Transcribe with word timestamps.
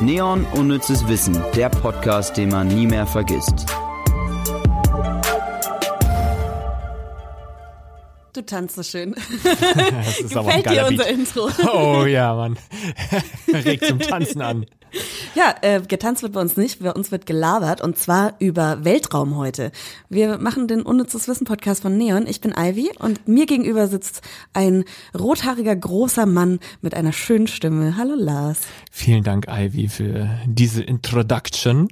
Neon 0.00 0.46
Unnützes 0.52 1.08
Wissen, 1.08 1.36
der 1.56 1.68
Podcast, 1.70 2.36
den 2.36 2.50
man 2.50 2.68
nie 2.68 2.86
mehr 2.86 3.04
vergisst. 3.04 3.66
Du 8.32 8.42
tanzt 8.46 8.76
so 8.76 8.84
schön. 8.84 9.16
Das 9.42 10.20
ist 10.20 10.36
aber 10.36 10.50
ein 10.50 10.62
Gefällt 10.62 10.78
dir 10.78 10.86
unser 10.86 11.04
Beat. 11.04 11.18
Intro? 11.18 11.50
Oh 11.72 12.04
ja, 12.04 12.34
Mann. 12.34 12.56
Regt 13.52 13.86
zum 13.86 13.98
Tanzen 13.98 14.40
an. 14.40 14.66
Ja, 15.38 15.54
äh, 15.60 15.80
getanzt 15.80 16.24
wird 16.24 16.32
bei 16.32 16.40
uns 16.40 16.56
nicht, 16.56 16.82
bei 16.82 16.90
uns 16.90 17.12
wird 17.12 17.24
gelabert 17.24 17.80
und 17.80 17.96
zwar 17.96 18.34
über 18.40 18.84
Weltraum 18.84 19.36
heute. 19.36 19.70
Wir 20.08 20.36
machen 20.38 20.66
den 20.66 20.82
Unnützes 20.82 21.28
Wissen 21.28 21.44
Podcast 21.44 21.82
von 21.82 21.96
Neon. 21.96 22.26
Ich 22.26 22.40
bin 22.40 22.52
Ivy 22.58 22.90
und 22.98 23.28
mir 23.28 23.46
gegenüber 23.46 23.86
sitzt 23.86 24.20
ein 24.52 24.84
rothaariger 25.16 25.76
großer 25.76 26.26
Mann 26.26 26.58
mit 26.82 26.96
einer 26.96 27.12
schönen 27.12 27.46
Stimme. 27.46 27.96
Hallo 27.96 28.14
Lars. 28.16 28.62
Vielen 28.90 29.22
Dank, 29.22 29.46
Ivy, 29.48 29.86
für 29.86 30.28
diese 30.44 30.82
Introduction. 30.82 31.86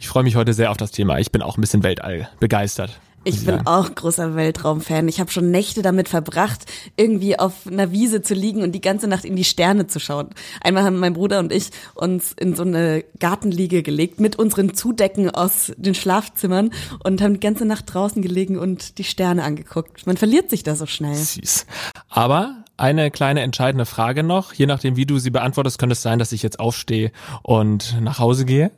Ich 0.00 0.08
freue 0.08 0.24
mich 0.24 0.34
heute 0.34 0.52
sehr 0.52 0.72
auf 0.72 0.76
das 0.76 0.90
Thema. 0.90 1.20
Ich 1.20 1.30
bin 1.30 1.40
auch 1.40 1.56
ein 1.56 1.60
bisschen 1.60 1.84
Weltall 1.84 2.30
begeistert. 2.40 2.98
Ich 3.24 3.44
bin 3.44 3.56
sagen. 3.56 3.66
auch 3.66 3.94
großer 3.94 4.34
Weltraumfan. 4.34 5.08
Ich 5.08 5.20
habe 5.20 5.30
schon 5.30 5.50
Nächte 5.50 5.82
damit 5.82 6.08
verbracht, 6.08 6.64
irgendwie 6.96 7.38
auf 7.38 7.66
einer 7.66 7.92
Wiese 7.92 8.22
zu 8.22 8.34
liegen 8.34 8.62
und 8.62 8.72
die 8.72 8.80
ganze 8.80 9.06
Nacht 9.06 9.24
in 9.24 9.36
die 9.36 9.44
Sterne 9.44 9.86
zu 9.86 10.00
schauen. 10.00 10.30
Einmal 10.60 10.82
haben 10.84 10.98
mein 10.98 11.12
Bruder 11.12 11.38
und 11.38 11.52
ich 11.52 11.70
uns 11.94 12.32
in 12.32 12.56
so 12.56 12.62
eine 12.64 13.04
Gartenliege 13.20 13.82
gelegt 13.82 14.20
mit 14.20 14.36
unseren 14.36 14.74
Zudecken 14.74 15.30
aus 15.30 15.72
den 15.76 15.94
Schlafzimmern 15.94 16.70
und 17.04 17.22
haben 17.22 17.34
die 17.34 17.40
ganze 17.40 17.64
Nacht 17.64 17.92
draußen 17.92 18.22
gelegen 18.22 18.58
und 18.58 18.98
die 18.98 19.04
Sterne 19.04 19.44
angeguckt. 19.44 20.06
Man 20.06 20.16
verliert 20.16 20.50
sich 20.50 20.62
da 20.64 20.74
so 20.74 20.86
schnell. 20.86 21.14
Süß. 21.14 21.66
Aber 22.08 22.64
eine 22.76 23.10
kleine 23.12 23.42
entscheidende 23.42 23.86
Frage 23.86 24.24
noch. 24.24 24.52
Je 24.52 24.66
nachdem, 24.66 24.96
wie 24.96 25.06
du 25.06 25.18
sie 25.18 25.30
beantwortest, 25.30 25.78
könnte 25.78 25.92
es 25.92 26.02
sein, 26.02 26.18
dass 26.18 26.32
ich 26.32 26.42
jetzt 26.42 26.58
aufstehe 26.58 27.12
und 27.42 28.00
nach 28.00 28.18
Hause 28.18 28.44
gehe. 28.44 28.72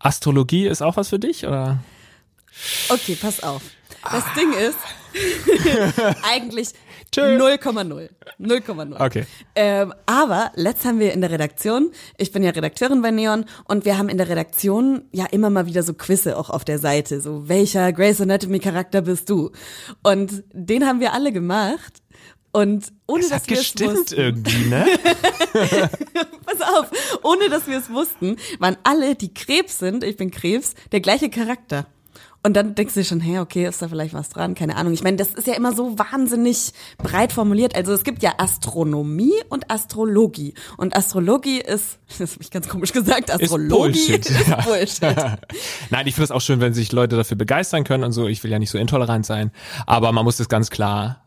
Astrologie 0.00 0.66
ist 0.66 0.82
auch 0.82 0.96
was 0.96 1.08
für 1.08 1.18
dich, 1.18 1.46
oder? 1.46 1.78
Okay, 2.88 3.16
pass 3.20 3.42
auf. 3.42 3.62
Das 4.02 4.24
Ah. 4.24 4.34
Ding 4.36 4.52
ist 4.52 4.78
eigentlich 6.30 6.68
Tschö. 7.10 7.38
0,0. 7.38 8.08
0,0. 8.40 9.04
Okay. 9.06 9.24
Ähm, 9.54 9.94
aber 10.06 10.50
letzt 10.56 10.84
haben 10.84 10.98
wir 10.98 11.12
in 11.12 11.20
der 11.20 11.30
Redaktion, 11.30 11.92
ich 12.18 12.32
bin 12.32 12.42
ja 12.42 12.50
Redakteurin 12.50 13.02
bei 13.02 13.12
Neon 13.12 13.44
und 13.66 13.84
wir 13.84 13.96
haben 13.96 14.08
in 14.08 14.18
der 14.18 14.28
Redaktion 14.28 15.02
ja 15.12 15.26
immer 15.26 15.48
mal 15.50 15.66
wieder 15.66 15.82
so 15.84 15.94
Quizze 15.94 16.36
auch 16.36 16.50
auf 16.50 16.64
der 16.64 16.78
Seite, 16.78 17.20
so 17.20 17.48
welcher 17.48 17.92
Grey's 17.92 18.20
Anatomy 18.20 18.58
Charakter 18.58 19.02
bist 19.02 19.30
du? 19.30 19.52
Und 20.02 20.42
den 20.52 20.84
haben 20.86 20.98
wir 21.00 21.12
alle 21.12 21.30
gemacht 21.32 22.02
und 22.52 22.92
ohne 23.06 23.22
Es 23.22 23.28
dass 23.30 23.42
hat 23.42 23.48
wir 23.50 23.56
es 23.58 23.62
gestimmt 23.62 23.96
wussten, 23.96 24.14
irgendwie, 24.20 24.68
ne? 24.68 24.86
pass 26.46 26.60
auf, 26.60 26.90
ohne 27.22 27.48
dass 27.48 27.66
wir 27.68 27.78
es 27.78 27.90
wussten, 27.90 28.36
waren 28.58 28.76
alle, 28.82 29.14
die 29.14 29.32
Krebs 29.32 29.78
sind, 29.78 30.02
ich 30.04 30.16
bin 30.16 30.30
Krebs, 30.30 30.74
der 30.92 31.00
gleiche 31.00 31.30
Charakter. 31.30 31.86
Und 32.46 32.52
dann 32.54 32.74
denkst 32.74 32.92
du 32.92 33.00
dir 33.00 33.06
schon, 33.06 33.20
hey, 33.20 33.38
okay, 33.38 33.66
ist 33.66 33.80
da 33.80 33.88
vielleicht 33.88 34.12
was 34.12 34.28
dran? 34.28 34.54
Keine 34.54 34.76
Ahnung. 34.76 34.92
Ich 34.92 35.02
meine, 35.02 35.16
das 35.16 35.32
ist 35.32 35.46
ja 35.46 35.54
immer 35.54 35.74
so 35.74 35.98
wahnsinnig 35.98 36.72
breit 36.98 37.32
formuliert. 37.32 37.74
Also 37.74 37.94
es 37.94 38.04
gibt 38.04 38.22
ja 38.22 38.34
Astronomie 38.36 39.32
und 39.48 39.70
Astrologie. 39.70 40.52
Und 40.76 40.94
Astrologie 40.94 41.60
ist, 41.60 41.98
das 42.18 42.32
habe 42.32 42.42
ich 42.42 42.50
ganz 42.50 42.68
komisch 42.68 42.92
gesagt, 42.92 43.32
Astrologie 43.32 43.70
Bullshit. 43.70 44.26
ist 44.26 44.46
Ja. 44.46 44.60
Bullshit. 44.60 45.16
Nein, 45.90 46.06
ich 46.06 46.14
finde 46.14 46.24
es 46.24 46.30
auch 46.32 46.42
schön, 46.42 46.60
wenn 46.60 46.74
sich 46.74 46.92
Leute 46.92 47.16
dafür 47.16 47.38
begeistern 47.38 47.82
können 47.82 48.04
und 48.04 48.12
so. 48.12 48.28
Ich 48.28 48.44
will 48.44 48.50
ja 48.50 48.58
nicht 48.58 48.70
so 48.70 48.76
intolerant 48.76 49.24
sein, 49.24 49.50
aber 49.86 50.12
man 50.12 50.24
muss 50.24 50.36
das 50.36 50.50
ganz 50.50 50.68
klar 50.68 51.23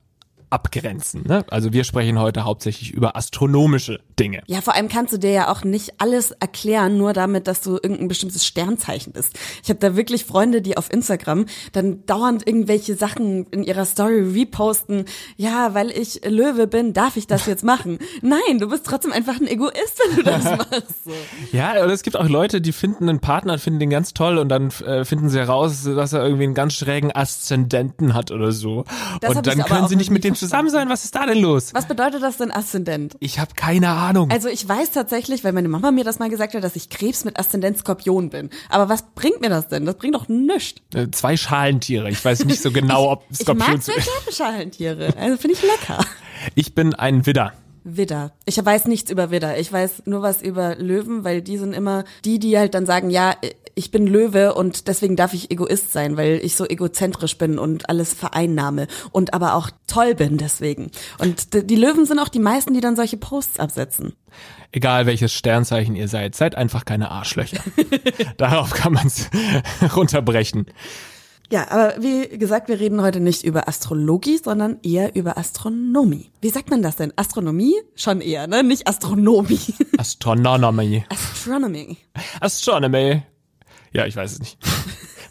abgrenzen. 0.49 1.23
Ne? 1.27 1.45
Also 1.49 1.73
wir 1.73 1.83
sprechen 1.83 2.19
heute 2.19 2.45
hauptsächlich 2.45 2.91
über 2.91 3.15
astronomische 3.15 3.99
Dinge. 4.19 4.43
Ja, 4.47 4.61
vor 4.61 4.75
allem 4.75 4.87
kannst 4.87 5.13
du 5.13 5.17
dir 5.17 5.31
ja 5.31 5.51
auch 5.51 5.63
nicht 5.63 5.95
alles 5.99 6.31
erklären, 6.31 6.97
nur 6.97 7.13
damit, 7.13 7.47
dass 7.47 7.61
du 7.61 7.73
irgendein 7.73 8.07
bestimmtes 8.07 8.45
Sternzeichen 8.45 9.13
bist. 9.13 9.37
Ich 9.63 9.69
habe 9.69 9.79
da 9.79 9.95
wirklich 9.95 10.25
Freunde, 10.25 10.61
die 10.61 10.77
auf 10.77 10.91
Instagram 10.91 11.45
dann 11.73 12.05
dauernd 12.05 12.47
irgendwelche 12.47 12.95
Sachen 12.95 13.45
in 13.47 13.63
ihrer 13.63 13.85
Story 13.85 14.21
reposten. 14.21 15.05
Ja, 15.35 15.73
weil 15.73 15.91
ich 15.91 16.21
Löwe 16.25 16.67
bin, 16.67 16.93
darf 16.93 17.17
ich 17.17 17.27
das 17.27 17.45
jetzt 17.45 17.63
machen? 17.63 17.99
Nein, 18.21 18.59
du 18.59 18.69
bist 18.69 18.85
trotzdem 18.85 19.11
einfach 19.11 19.39
ein 19.39 19.47
Egoist, 19.47 20.01
wenn 20.07 20.15
du 20.15 20.23
das 20.23 20.43
machst. 20.57 21.03
So. 21.05 21.11
Ja, 21.51 21.71
oder 21.71 21.93
es 21.93 22.03
gibt 22.03 22.15
auch 22.15 22.29
Leute, 22.29 22.61
die 22.61 22.71
finden 22.71 23.09
einen 23.09 23.19
Partner 23.19 23.53
und 23.53 23.59
finden 23.59 23.79
den 23.79 23.89
ganz 23.89 24.13
toll 24.13 24.37
und 24.37 24.49
dann 24.49 24.69
äh, 24.85 25.03
finden 25.03 25.29
sie 25.29 25.39
heraus, 25.39 25.83
dass 25.83 26.13
er 26.13 26.23
irgendwie 26.23 26.45
einen 26.45 26.53
ganz 26.53 26.73
schrägen 26.73 27.11
Aszendenten 27.13 28.13
hat 28.13 28.31
oder 28.31 28.53
so. 28.53 28.85
Das 29.21 29.35
und 29.35 29.45
dann 29.45 29.63
können 29.63 29.87
sie 29.87 29.95
nicht 29.95 30.09
mit 30.09 30.23
dem 30.23 30.36
zusammen 30.37 30.69
sein. 30.69 30.89
Was 30.89 31.03
ist 31.03 31.15
da 31.15 31.25
denn 31.25 31.39
los? 31.41 31.73
Was 31.73 31.87
bedeutet 31.87 32.21
das 32.23 32.37
denn 32.37 32.51
Aszendent? 32.51 33.15
Ich 33.19 33.39
habe 33.39 33.53
keine 33.55 33.89
Ahnung. 33.89 34.29
Also 34.31 34.47
ich 34.49 34.67
weiß 34.67 34.91
tatsächlich, 34.91 35.43
weil 35.43 35.53
meine 35.53 35.67
Mama 35.67 35.91
mir 35.91 36.03
das 36.03 36.19
mal 36.19 36.29
gesagt 36.29 36.53
hat, 36.55 36.63
dass 36.63 36.75
ich 36.75 36.89
Krebs 36.89 37.25
mit 37.25 37.39
Aszendent 37.39 37.77
Skorpion 37.77 38.29
bin. 38.29 38.49
Aber 38.69 38.89
was 38.89 39.03
bringt 39.15 39.41
mir 39.41 39.49
das 39.49 39.67
denn? 39.67 39.85
Das 39.85 39.95
bringt 39.95 40.15
doch 40.15 40.27
nichts. 40.27 40.81
Äh, 40.93 41.09
Zwei 41.11 41.37
Schalentiere. 41.37 42.09
Ich 42.09 42.23
weiß 42.23 42.45
nicht 42.45 42.61
so 42.61 42.71
genau, 42.71 43.11
ob 43.11 43.23
Ich 43.31 43.45
mag 43.47 43.57
Skorpion. 43.57 43.81
sehr 43.81 43.95
gerne 43.95 44.31
Schalentiere. 44.31 45.13
Also 45.17 45.37
finde 45.37 45.55
ich 45.55 45.61
lecker. 45.63 46.03
Ich 46.55 46.73
bin 46.75 46.93
ein 46.93 47.25
Widder. 47.25 47.53
Widder. 47.87 48.33
Ich 48.45 48.63
weiß 48.63 48.85
nichts 48.85 49.09
über 49.09 49.31
Widder. 49.31 49.57
Ich 49.57 49.71
weiß 49.71 50.03
nur 50.05 50.21
was 50.21 50.41
über 50.41 50.75
Löwen, 50.75 51.23
weil 51.23 51.41
die 51.41 51.57
sind 51.57 51.73
immer 51.73 52.03
die, 52.25 52.39
die 52.39 52.57
halt 52.57 52.73
dann 52.73 52.85
sagen, 52.85 53.09
ja, 53.09 53.35
ich 53.75 53.91
bin 53.91 54.07
Löwe 54.07 54.55
und 54.55 54.87
deswegen 54.87 55.15
darf 55.15 55.33
ich 55.33 55.51
Egoist 55.51 55.93
sein, 55.93 56.17
weil 56.17 56.39
ich 56.43 56.55
so 56.55 56.65
egozentrisch 56.65 57.37
bin 57.37 57.59
und 57.59 57.89
alles 57.89 58.13
vereinnahme 58.13 58.87
und 59.11 59.35
aber 59.35 59.53
auch 59.53 59.69
toll 59.85 60.15
bin 60.15 60.37
deswegen. 60.37 60.89
Und 61.19 61.53
die 61.53 61.75
Löwen 61.75 62.07
sind 62.07 62.17
auch 62.17 62.29
die 62.29 62.39
meisten, 62.39 62.73
die 62.73 62.81
dann 62.81 62.95
solche 62.95 63.17
Posts 63.17 63.59
absetzen. 63.59 64.13
Egal 64.71 65.05
welches 65.05 65.31
Sternzeichen 65.31 65.95
ihr 65.95 66.07
seid, 66.07 66.35
seid 66.35 66.55
einfach 66.55 66.85
keine 66.85 67.11
Arschlöcher. 67.11 67.63
Darauf 68.37 68.71
kann 68.71 68.93
man 68.93 69.07
es 69.07 69.29
runterbrechen. 69.95 70.65
Ja, 71.49 71.71
aber 71.71 71.95
wie 72.01 72.37
gesagt, 72.37 72.67
wir 72.67 72.79
reden 72.79 73.01
heute 73.01 73.21
nicht 73.21 73.45
über 73.45 73.69
Astrologie, 73.69 74.37
sondern 74.37 74.79
eher 74.83 75.15
über 75.15 75.37
Astronomie. 75.37 76.29
Wie 76.41 76.49
sagt 76.49 76.69
man 76.69 76.81
das 76.81 76.97
denn? 76.97 77.13
Astronomie? 77.15 77.73
Schon 77.95 78.19
eher, 78.19 78.47
ne? 78.47 78.63
Nicht 78.63 78.85
Astronomie. 78.85 79.59
Astronomy. 79.97 81.05
Astronomy. 81.09 81.97
Astronomy. 82.41 83.23
Ja, 83.93 84.05
ich 84.05 84.15
weiß 84.15 84.33
es 84.33 84.39
nicht. 84.39 84.57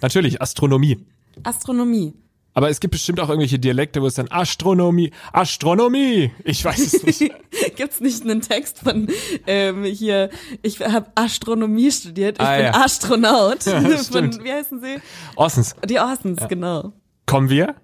Natürlich, 0.00 0.40
Astronomie. 0.40 1.04
Astronomie. 1.42 2.14
Aber 2.56 2.70
es 2.70 2.80
gibt 2.80 2.92
bestimmt 2.92 3.20
auch 3.20 3.28
irgendwelche 3.28 3.58
Dialekte, 3.58 4.00
wo 4.00 4.06
es 4.06 4.14
dann 4.14 4.28
Astronomie, 4.30 5.10
Astronomie. 5.30 6.32
Ich 6.42 6.64
weiß 6.64 6.78
es 6.94 7.02
nicht. 7.02 7.30
Gibt's 7.76 8.00
nicht 8.00 8.22
einen 8.22 8.40
Text 8.40 8.78
von 8.78 9.08
ähm, 9.46 9.84
hier, 9.84 10.30
ich 10.62 10.80
habe 10.80 11.06
Astronomie 11.16 11.92
studiert, 11.92 12.38
ich 12.40 12.46
Ah, 12.46 12.56
bin 12.56 12.64
ja. 12.64 12.72
Astronaut. 12.72 13.62
von, 14.10 14.42
wie 14.42 14.50
heißen 14.52 14.80
sie? 14.80 14.96
Orsens, 15.36 15.76
Die 15.84 15.98
Orsons, 15.98 16.48
genau. 16.48 16.94
kommen 17.26 17.50
wir 17.50 17.74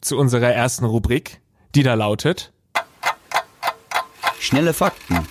zu 0.00 0.16
unserer 0.16 0.48
ersten 0.50 0.86
Rubrik, 0.86 1.42
die 1.74 1.82
da 1.82 1.92
lautet. 1.92 2.52
Schnelle 4.40 4.72
Fakten. 4.72 5.28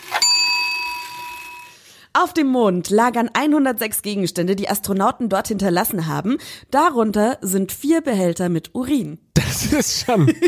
Auf 2.14 2.34
dem 2.34 2.48
Mond 2.48 2.90
lagern 2.90 3.30
106 3.34 4.02
Gegenstände, 4.02 4.58
die 4.58 4.70
Astronauten 4.70 5.30
dort 5.30 5.48
hinterlassen 5.48 6.08
haben. 6.08 6.38
Darunter 6.70 7.38
sind 7.42 7.72
vier 7.72 8.02
Behälter 8.02 8.50
mit 8.50 8.76
Urin. 8.76 9.18
Das 9.34 9.72
ist 9.72 10.06
schon. 10.06 10.34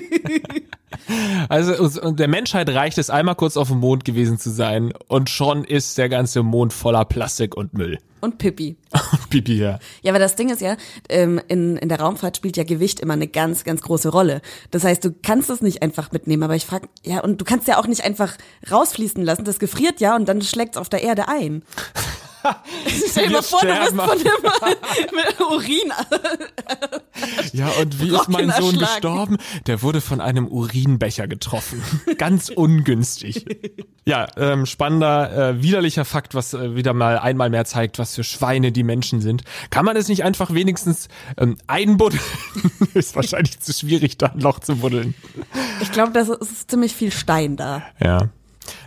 Also 1.50 2.12
der 2.12 2.28
Menschheit 2.28 2.69
reicht 2.69 3.00
es 3.00 3.09
einmal 3.09 3.34
kurz 3.34 3.57
auf 3.57 3.69
dem 3.69 3.79
Mond 3.79 4.06
gewesen 4.06 4.38
zu 4.38 4.51
sein 4.51 4.94
und 5.07 5.28
schon 5.28 5.63
ist 5.63 5.97
der 5.97 6.07
ganze 6.07 6.44
Mond 6.44 6.72
voller 6.72 7.03
Plastik 7.03 7.57
und 7.57 7.74
Müll. 7.74 7.97
Und 8.23 8.38
Pipi. 8.38 8.78
Und 8.94 9.29
Pipi 9.29 9.57
ja. 9.57 9.79
Ja, 10.01 10.13
aber 10.13 10.19
das 10.19 10.38
Ding 10.38 10.50
ist 10.50 10.61
ja, 10.61 10.78
ähm, 11.09 11.41
in, 11.50 11.75
in 11.75 11.89
der 11.89 12.00
Raumfahrt 12.00 12.38
spielt 12.38 12.56
ja 12.56 12.63
Gewicht 12.63 13.01
immer 13.01 13.16
eine 13.16 13.28
ganz, 13.28 13.66
ganz 13.66 13.81
große 13.81 14.07
Rolle. 14.07 14.41
Das 14.72 14.85
heißt, 14.85 15.03
du 15.03 15.11
kannst 15.11 15.50
es 15.50 15.59
nicht 15.61 15.81
einfach 15.81 16.13
mitnehmen, 16.13 16.44
aber 16.44 16.56
ich 16.56 16.66
frage, 16.66 16.88
ja, 17.03 17.19
und 17.19 17.41
du 17.41 17.44
kannst 17.44 17.67
ja 17.67 17.78
auch 17.78 17.85
nicht 17.85 18.06
einfach 18.06 18.38
rausfließen 18.72 19.22
lassen. 19.22 19.44
Das 19.44 19.59
gefriert 19.59 20.00
ja 20.00 20.15
und 20.15 20.30
dann 20.30 20.42
schlägt's 20.42 20.77
auf 20.77 20.88
der 20.88 21.03
Erde 21.03 21.27
ein. 21.27 21.63
Stell 23.10 23.28
dir 23.28 23.34
mal 23.34 23.42
vor, 23.42 23.62
du 23.62 23.68
sterben 23.68 24.00
von 24.00 24.18
dem 24.18 25.16
mit 25.16 25.40
Urin. 25.40 25.94
Ja, 27.54 27.68
und 27.80 28.01
wie 28.01 28.10
ist 28.10 28.28
mein 28.28 28.51
Sohn 28.51 28.78
gestorben? 28.78 29.38
Der 29.68 29.81
wurde 29.81 30.01
von 30.01 30.19
einem 30.19 30.48
Urinbecher 30.48 31.28
getroffen. 31.28 31.81
Ganz 32.18 32.50
ungünstig. 32.50 33.45
Ja, 34.06 34.28
ähm, 34.36 34.66
spannender, 34.66 35.51
äh, 35.51 35.62
widerlicher 35.62 36.06
Fakt, 36.06 36.34
was 36.34 36.54
äh, 36.54 36.75
wieder 36.75 36.94
mal 36.94 37.19
einmal 37.19 37.50
mehr 37.50 37.66
zeigt, 37.66 38.00
was 38.00 38.16
für 38.16 38.24
Schweine 38.24 38.72
die 38.72 38.84
Menschen 38.84 39.22
sind. 39.22 39.44
Kann 39.69 39.86
man 39.86 39.96
es 39.96 40.07
nicht 40.07 40.24
einfach 40.24 40.54
wenigstens 40.54 41.07
ähm, 41.38 41.57
einbuddeln? 41.68 42.24
ist 42.94 43.16
wahrscheinlich 43.16 43.60
zu 43.60 43.72
schwierig, 43.72 44.18
da 44.18 44.28
ein 44.28 44.39
Loch 44.39 44.60
zu 44.60 44.78
buddeln. 44.78 45.13
Ich 45.81 45.92
glaube, 45.92 46.12
das 46.12 46.30
ist 46.30 46.72
ziemlich 46.72 46.94
viel 46.94 47.12
Stein 47.12 47.56
da. 47.56 47.84
Ja. 48.01 48.30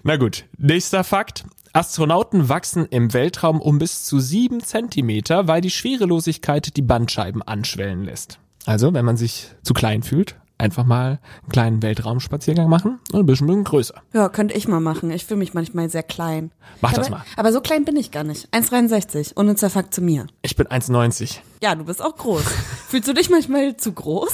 Na 0.02 0.16
gut, 0.16 0.44
nächster 0.58 1.04
Fakt. 1.04 1.44
Astronauten 1.76 2.48
wachsen 2.48 2.86
im 2.86 3.12
Weltraum 3.12 3.60
um 3.60 3.78
bis 3.78 4.04
zu 4.04 4.18
sieben 4.18 4.62
Zentimeter, 4.62 5.46
weil 5.46 5.60
die 5.60 5.70
Schwerelosigkeit 5.70 6.74
die 6.74 6.80
Bandscheiben 6.80 7.42
anschwellen 7.42 8.02
lässt. 8.02 8.38
Also, 8.64 8.94
wenn 8.94 9.04
man 9.04 9.18
sich 9.18 9.50
zu 9.62 9.74
klein 9.74 10.02
fühlt, 10.02 10.36
einfach 10.56 10.86
mal 10.86 11.20
einen 11.42 11.52
kleinen 11.52 11.82
Weltraumspaziergang 11.82 12.70
machen 12.70 12.98
und 13.12 13.20
ein 13.20 13.26
bisschen 13.26 13.62
größer. 13.62 14.00
Ja, 14.14 14.30
könnte 14.30 14.54
ich 14.54 14.66
mal 14.68 14.80
machen. 14.80 15.10
Ich 15.10 15.26
fühle 15.26 15.36
mich 15.36 15.52
manchmal 15.52 15.90
sehr 15.90 16.02
klein. 16.02 16.50
Mach 16.80 16.92
aber, 16.92 16.98
das 16.98 17.10
mal. 17.10 17.24
Aber 17.36 17.52
so 17.52 17.60
klein 17.60 17.84
bin 17.84 17.96
ich 17.96 18.10
gar 18.10 18.24
nicht. 18.24 18.48
1,63. 18.54 19.34
Unnützer 19.34 19.68
Fakt 19.68 19.92
zu 19.92 20.00
mir. 20.00 20.28
Ich 20.40 20.56
bin 20.56 20.68
1,90. 20.68 21.40
Ja, 21.66 21.74
du 21.74 21.82
bist 21.82 22.00
auch 22.00 22.14
groß. 22.14 22.44
Fühlst 22.88 23.08
du 23.08 23.12
dich 23.12 23.28
manchmal 23.28 23.76
zu 23.76 23.90
groß? 23.90 24.32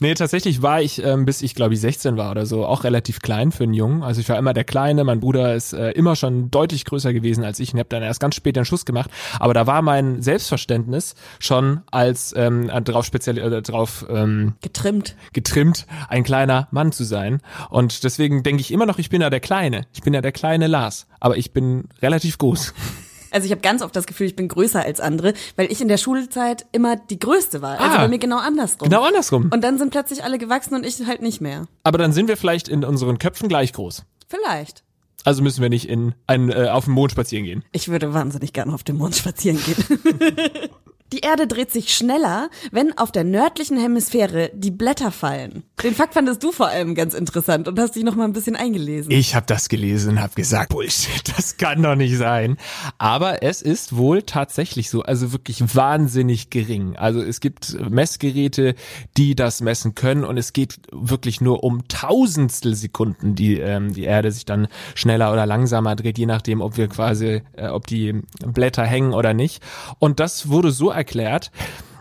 Nee, 0.00 0.14
tatsächlich 0.14 0.62
war 0.62 0.80
ich, 0.80 1.04
ähm, 1.04 1.26
bis 1.26 1.42
ich 1.42 1.54
glaube 1.54 1.74
ich 1.74 1.80
16 1.82 2.16
war 2.16 2.30
oder 2.30 2.46
so, 2.46 2.64
auch 2.64 2.84
relativ 2.84 3.20
klein 3.20 3.52
für 3.52 3.64
einen 3.64 3.74
Jungen. 3.74 4.02
Also 4.02 4.22
ich 4.22 4.28
war 4.30 4.38
immer 4.38 4.54
der 4.54 4.64
Kleine, 4.64 5.04
mein 5.04 5.20
Bruder 5.20 5.54
ist 5.54 5.74
äh, 5.74 5.90
immer 5.90 6.16
schon 6.16 6.50
deutlich 6.50 6.86
größer 6.86 7.12
gewesen 7.12 7.44
als 7.44 7.60
ich 7.60 7.74
und 7.74 7.78
habe 7.78 7.90
dann 7.90 8.02
erst 8.02 8.20
ganz 8.20 8.36
spät 8.36 8.56
den 8.56 8.64
Schuss 8.64 8.86
gemacht. 8.86 9.10
Aber 9.38 9.52
da 9.52 9.66
war 9.66 9.82
mein 9.82 10.22
Selbstverständnis 10.22 11.14
schon 11.40 11.82
als 11.90 12.32
ähm, 12.38 12.68
drauf 12.84 13.04
speziell 13.04 13.36
äh, 13.36 13.60
drauf 13.60 14.06
ähm, 14.08 14.54
Getrimmt. 14.62 15.14
getrimmt, 15.34 15.86
ein 16.08 16.24
kleiner 16.24 16.68
Mann 16.70 16.90
zu 16.90 17.04
sein. 17.04 17.42
Und 17.68 18.02
deswegen 18.02 18.42
denke 18.42 18.62
ich 18.62 18.70
immer 18.70 18.86
noch, 18.86 18.98
ich 18.98 19.10
bin 19.10 19.20
ja 19.20 19.28
der 19.28 19.40
Kleine. 19.40 19.82
Ich 19.92 20.00
bin 20.00 20.14
ja 20.14 20.22
der 20.22 20.32
kleine 20.32 20.68
Lars. 20.68 21.06
Aber 21.20 21.36
ich 21.36 21.52
bin 21.52 21.90
relativ 22.00 22.38
groß. 22.38 22.72
Also 23.32 23.46
ich 23.46 23.50
habe 23.50 23.60
ganz 23.62 23.82
oft 23.82 23.96
das 23.96 24.06
Gefühl, 24.06 24.26
ich 24.26 24.36
bin 24.36 24.48
größer 24.48 24.82
als 24.82 25.00
andere, 25.00 25.34
weil 25.56 25.70
ich 25.72 25.80
in 25.80 25.88
der 25.88 25.96
Schulzeit 25.96 26.66
immer 26.72 26.96
die 26.96 27.18
Größte 27.18 27.62
war. 27.62 27.80
Also 27.80 27.96
Ah. 27.96 28.02
bei 28.02 28.08
mir 28.08 28.18
genau 28.18 28.38
andersrum. 28.38 28.88
Genau 28.88 29.02
andersrum. 29.04 29.50
Und 29.52 29.62
dann 29.64 29.78
sind 29.78 29.90
plötzlich 29.90 30.22
alle 30.24 30.38
gewachsen 30.38 30.74
und 30.74 30.84
ich 30.86 31.04
halt 31.06 31.22
nicht 31.22 31.40
mehr. 31.40 31.66
Aber 31.82 31.98
dann 31.98 32.12
sind 32.12 32.28
wir 32.28 32.36
vielleicht 32.36 32.68
in 32.68 32.84
unseren 32.84 33.18
Köpfen 33.18 33.48
gleich 33.48 33.72
groß. 33.72 34.04
Vielleicht. 34.28 34.82
Also 35.24 35.42
müssen 35.42 35.62
wir 35.62 35.68
nicht 35.68 35.88
in 35.88 36.14
ein, 36.26 36.50
äh, 36.50 36.68
auf 36.68 36.86
den 36.86 36.94
Mond 36.94 37.12
spazieren 37.12 37.44
gehen. 37.44 37.64
Ich 37.72 37.88
würde 37.88 38.12
wahnsinnig 38.12 38.52
gerne 38.52 38.74
auf 38.74 38.82
dem 38.82 38.96
Mond 38.98 39.14
spazieren 39.16 39.58
gehen. 39.64 40.00
Die 41.12 41.18
Erde 41.20 41.46
dreht 41.46 41.70
sich 41.70 41.94
schneller, 41.94 42.48
wenn 42.70 42.96
auf 42.96 43.12
der 43.12 43.24
nördlichen 43.24 43.78
Hemisphäre 43.78 44.50
die 44.54 44.70
Blätter 44.70 45.10
fallen. 45.10 45.62
Den 45.82 45.94
Fakt 45.94 46.14
fandest 46.14 46.42
du 46.42 46.52
vor 46.52 46.68
allem 46.68 46.94
ganz 46.94 47.12
interessant 47.12 47.68
und 47.68 47.78
hast 47.78 47.96
dich 47.96 48.04
noch 48.04 48.14
mal 48.14 48.24
ein 48.24 48.32
bisschen 48.32 48.56
eingelesen. 48.56 49.10
Ich 49.10 49.34
habe 49.34 49.44
das 49.46 49.68
gelesen 49.68 50.12
und 50.12 50.20
habe 50.22 50.32
gesagt, 50.34 50.70
Bullshit, 50.70 51.22
das 51.36 51.58
kann 51.58 51.82
doch 51.82 51.96
nicht 51.96 52.16
sein. 52.16 52.56
Aber 52.96 53.42
es 53.42 53.60
ist 53.60 53.94
wohl 53.94 54.22
tatsächlich 54.22 54.88
so, 54.88 55.02
also 55.02 55.32
wirklich 55.32 55.74
wahnsinnig 55.74 56.48
gering. 56.48 56.96
Also 56.96 57.20
es 57.20 57.40
gibt 57.40 57.78
Messgeräte, 57.90 58.74
die 59.18 59.34
das 59.34 59.60
messen 59.60 59.94
können 59.94 60.24
und 60.24 60.38
es 60.38 60.54
geht 60.54 60.78
wirklich 60.92 61.42
nur 61.42 61.62
um 61.62 61.86
Tausendstel 61.88 62.74
Sekunden, 62.74 63.34
die 63.34 63.58
ähm, 63.58 63.92
die 63.92 64.04
Erde 64.04 64.32
sich 64.32 64.46
dann 64.46 64.66
schneller 64.94 65.30
oder 65.30 65.44
langsamer 65.44 65.94
dreht, 65.94 66.16
je 66.16 66.26
nachdem, 66.26 66.62
ob 66.62 66.78
wir 66.78 66.88
quasi, 66.88 67.42
äh, 67.52 67.68
ob 67.68 67.86
die 67.86 68.22
Blätter 68.46 68.84
hängen 68.84 69.12
oder 69.12 69.34
nicht. 69.34 69.62
Und 69.98 70.18
das 70.18 70.48
wurde 70.48 70.70
so 70.70 70.90
erklärt. 71.02 71.50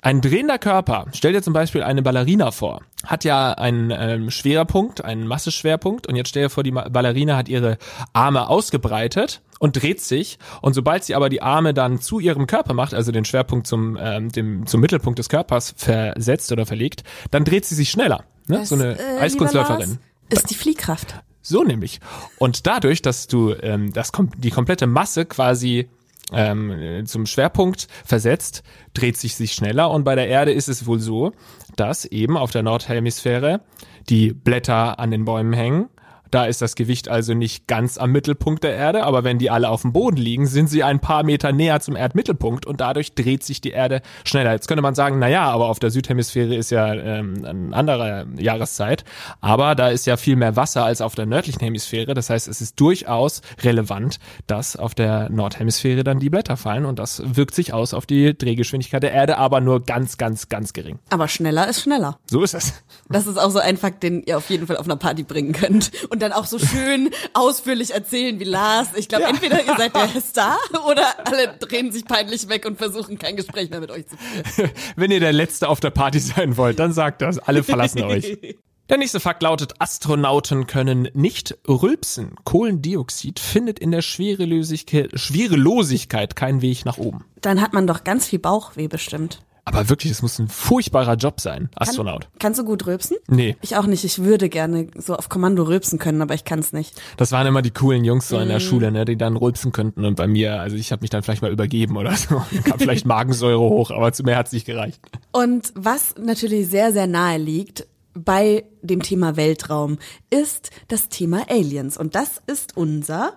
Ein 0.03 0.21
drehender 0.21 0.57
Körper, 0.57 1.05
stell 1.13 1.33
dir 1.33 1.43
zum 1.43 1.53
Beispiel 1.53 1.83
eine 1.83 2.01
Ballerina 2.01 2.49
vor, 2.49 2.81
hat 3.05 3.23
ja 3.23 3.51
einen 3.51 3.91
ähm, 3.95 4.31
Schwerpunkt, 4.31 5.03
einen 5.03 5.27
Masseschwerpunkt 5.27 6.07
und 6.07 6.15
jetzt 6.15 6.29
stell 6.29 6.43
dir 6.43 6.49
vor, 6.49 6.63
die 6.63 6.71
Ballerina 6.71 7.37
hat 7.37 7.49
ihre 7.49 7.77
Arme 8.11 8.47
ausgebreitet 8.47 9.41
und 9.59 9.79
dreht 9.79 10.01
sich 10.01 10.39
und 10.61 10.73
sobald 10.73 11.03
sie 11.03 11.13
aber 11.13 11.29
die 11.29 11.43
Arme 11.43 11.75
dann 11.75 12.01
zu 12.01 12.19
ihrem 12.19 12.47
Körper 12.47 12.73
macht, 12.73 12.95
also 12.95 13.11
den 13.11 13.25
Schwerpunkt 13.25 13.67
zum, 13.67 13.95
ähm, 14.01 14.31
dem, 14.31 14.65
zum 14.65 14.81
Mittelpunkt 14.81 15.19
des 15.19 15.29
Körpers 15.29 15.75
versetzt 15.77 16.51
oder 16.51 16.65
verlegt, 16.65 17.03
dann 17.29 17.43
dreht 17.43 17.65
sie 17.65 17.75
sich 17.75 17.91
schneller. 17.91 18.23
Ne? 18.47 18.57
Das, 18.57 18.69
so 18.69 18.75
eine 18.75 18.97
äh, 18.97 19.19
Eiskunstläuferin. 19.19 19.99
Ist 20.29 20.49
die 20.49 20.55
Fliehkraft. 20.55 21.15
So 21.43 21.63
nämlich. 21.63 21.99
Und 22.39 22.65
dadurch, 22.65 23.03
dass 23.03 23.27
du 23.27 23.53
ähm, 23.61 23.93
das 23.93 24.11
die 24.37 24.51
komplette 24.51 24.87
Masse 24.87 25.25
quasi 25.25 25.89
ähm, 26.31 26.71
äh, 26.71 27.03
zum 27.03 27.25
Schwerpunkt 27.25 27.87
versetzt, 28.05 28.63
dreht 28.93 29.17
sich 29.17 29.35
sich 29.35 29.53
schneller. 29.53 29.91
Und 29.91 30.03
bei 30.03 30.15
der 30.15 30.27
Erde 30.27 30.51
ist 30.51 30.69
es 30.69 30.85
wohl 30.85 30.99
so, 30.99 31.31
dass 31.75 32.05
eben 32.05 32.37
auf 32.37 32.51
der 32.51 32.63
Nordhemisphäre 32.63 33.61
die 34.09 34.33
Blätter 34.33 34.99
an 34.99 35.11
den 35.11 35.25
Bäumen 35.25 35.53
hängen. 35.53 35.89
Da 36.31 36.45
ist 36.45 36.61
das 36.61 36.75
Gewicht 36.75 37.09
also 37.09 37.33
nicht 37.33 37.67
ganz 37.67 37.97
am 37.97 38.11
Mittelpunkt 38.11 38.63
der 38.63 38.73
Erde, 38.73 39.03
aber 39.03 39.25
wenn 39.25 39.37
die 39.37 39.49
alle 39.49 39.69
auf 39.69 39.81
dem 39.81 39.91
Boden 39.91 40.15
liegen, 40.15 40.47
sind 40.47 40.67
sie 40.67 40.81
ein 40.81 41.01
paar 41.01 41.23
Meter 41.23 41.51
näher 41.51 41.81
zum 41.81 41.97
Erdmittelpunkt 41.97 42.65
und 42.65 42.79
dadurch 42.79 43.13
dreht 43.13 43.43
sich 43.43 43.59
die 43.59 43.71
Erde 43.71 44.01
schneller. 44.23 44.53
Jetzt 44.53 44.69
könnte 44.69 44.81
man 44.81 44.95
sagen, 44.95 45.19
na 45.19 45.27
ja, 45.27 45.43
aber 45.43 45.67
auf 45.67 45.79
der 45.79 45.91
Südhemisphäre 45.91 46.55
ist 46.55 46.71
ja 46.71 46.93
ähm, 46.93 47.45
eine 47.45 47.75
andere 47.75 48.27
Jahreszeit, 48.37 49.03
aber 49.41 49.75
da 49.75 49.89
ist 49.89 50.07
ja 50.07 50.15
viel 50.15 50.37
mehr 50.37 50.55
Wasser 50.55 50.85
als 50.85 51.01
auf 51.01 51.15
der 51.15 51.25
nördlichen 51.25 51.59
Hemisphäre. 51.59 52.13
Das 52.13 52.29
heißt, 52.29 52.47
es 52.47 52.61
ist 52.61 52.79
durchaus 52.79 53.41
relevant, 53.61 54.19
dass 54.47 54.77
auf 54.77 54.95
der 54.95 55.29
Nordhemisphäre 55.29 56.05
dann 56.05 56.19
die 56.19 56.29
Blätter 56.29 56.55
fallen 56.55 56.85
und 56.85 56.97
das 56.97 57.21
wirkt 57.25 57.55
sich 57.55 57.73
aus 57.73 57.93
auf 57.93 58.05
die 58.05 58.37
Drehgeschwindigkeit 58.37 59.03
der 59.03 59.11
Erde, 59.11 59.37
aber 59.37 59.59
nur 59.59 59.83
ganz, 59.83 60.17
ganz, 60.17 60.47
ganz 60.47 60.71
gering. 60.71 60.99
Aber 61.09 61.27
schneller 61.27 61.67
ist 61.67 61.81
schneller. 61.81 62.19
So 62.29 62.41
ist 62.41 62.53
es. 62.53 62.73
Das 63.09 63.27
ist 63.27 63.37
auch 63.37 63.49
so 63.49 63.59
ein 63.59 63.75
Fakt, 63.75 64.03
den 64.03 64.23
ihr 64.23 64.37
auf 64.37 64.49
jeden 64.49 64.67
Fall 64.67 64.77
auf 64.77 64.85
einer 64.85 64.95
Party 64.95 65.23
bringen 65.23 65.51
könnt. 65.51 65.91
Und 66.09 66.20
dann 66.21 66.31
auch 66.33 66.45
so 66.45 66.59
schön 66.59 67.09
ausführlich 67.33 67.91
erzählen 67.93 68.39
wie 68.39 68.43
Lars. 68.45 68.89
Ich 68.95 69.07
glaube, 69.07 69.23
Ja. 69.23 69.29
entweder 69.29 69.63
ihr 69.65 69.75
seid 69.77 69.95
der 69.95 70.21
Star 70.21 70.57
oder 70.89 71.05
alle 71.27 71.55
drehen 71.59 71.91
sich 71.91 72.05
peinlich 72.05 72.47
weg 72.49 72.65
und 72.65 72.77
versuchen 72.77 73.17
kein 73.19 73.35
Gespräch 73.35 73.69
mehr 73.69 73.79
mit 73.79 73.91
euch 73.91 74.05
zu 74.07 74.15
führen. 74.17 74.71
Wenn 74.95 75.11
ihr 75.11 75.19
der 75.19 75.33
Letzte 75.33 75.67
auf 75.69 75.79
der 75.79 75.89
Party 75.91 76.19
sein 76.19 76.57
wollt, 76.57 76.79
dann 76.79 76.93
sagt 76.93 77.21
das. 77.21 77.39
Alle 77.39 77.63
verlassen 77.63 78.03
euch. 78.03 78.37
Der 78.89 78.97
nächste 78.97 79.21
Fakt 79.21 79.41
lautet, 79.41 79.75
Astronauten 79.79 80.67
können 80.67 81.07
nicht 81.13 81.57
rülpsen. 81.65 82.35
Kohlendioxid 82.43 83.39
findet 83.39 83.79
in 83.79 83.91
der 83.91 84.01
Schwerelosigkeit, 84.01 85.11
Schwerelosigkeit 85.17 86.35
keinen 86.35 86.61
Weg 86.61 86.83
nach 86.83 86.97
oben. 86.97 87.23
Dann 87.39 87.61
hat 87.61 87.71
man 87.71 87.87
doch 87.87 88.03
ganz 88.03 88.27
viel 88.27 88.39
Bauchweh 88.39 88.87
bestimmt. 88.89 89.43
Aber 89.63 89.89
wirklich, 89.89 90.11
es 90.11 90.21
muss 90.21 90.39
ein 90.39 90.47
furchtbarer 90.47 91.15
Job 91.15 91.39
sein, 91.39 91.69
Astronaut. 91.75 92.27
Kannst 92.39 92.59
du 92.59 92.65
gut 92.65 92.87
rülpsen? 92.87 93.17
Nee, 93.27 93.55
Ich 93.61 93.77
auch 93.77 93.85
nicht. 93.85 94.03
Ich 94.03 94.23
würde 94.23 94.49
gerne 94.49 94.87
so 94.95 95.15
auf 95.15 95.29
Kommando 95.29 95.63
rülpsen 95.63 95.99
können, 95.99 96.21
aber 96.21 96.33
ich 96.33 96.43
kann 96.45 96.59
es 96.59 96.73
nicht. 96.73 96.99
das 97.17 97.31
waren 97.31 97.45
immer 97.45 97.61
die 97.61 97.71
coolen 97.71 98.03
Jungs 98.03 98.27
so 98.27 98.39
in 98.39 98.47
der 98.47 98.59
Schule, 98.59 98.91
ne, 98.91 99.05
die 99.05 99.17
dann 99.17 99.37
rülpsen 99.37 99.71
könnten. 99.71 100.03
Und 100.03 100.15
bei 100.15 100.27
mir, 100.27 100.59
also 100.59 100.75
ich 100.75 100.91
habe 100.91 101.01
mich 101.01 101.11
dann 101.11 101.21
vielleicht 101.21 101.43
mal 101.43 101.51
übergeben 101.51 101.95
oder 101.95 102.13
so. 102.15 102.41
Kam 102.63 102.79
vielleicht 102.79 103.05
Magensäure 103.05 103.59
hoch, 103.59 103.91
aber 103.91 104.11
zu 104.13 104.23
mehr 104.23 104.37
hat's 104.37 104.51
nicht 104.51 104.65
gereicht. 104.65 104.99
Und 105.31 105.71
was 105.75 106.15
natürlich 106.17 106.67
sehr, 106.67 106.91
sehr 106.91 107.07
nahe 107.07 107.37
liegt 107.37 107.85
bei 108.13 108.65
dem 108.81 109.01
Thema 109.03 109.37
Weltraum, 109.37 109.99
ist 110.31 110.71
das 110.87 111.07
Thema 111.09 111.45
Aliens. 111.49 111.97
Und 111.97 112.15
das 112.15 112.41
ist 112.47 112.75
unser 112.75 113.33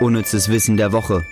Unnützes 0.00 0.48
Wissen 0.48 0.78
der 0.78 0.92
Woche. 0.92 1.22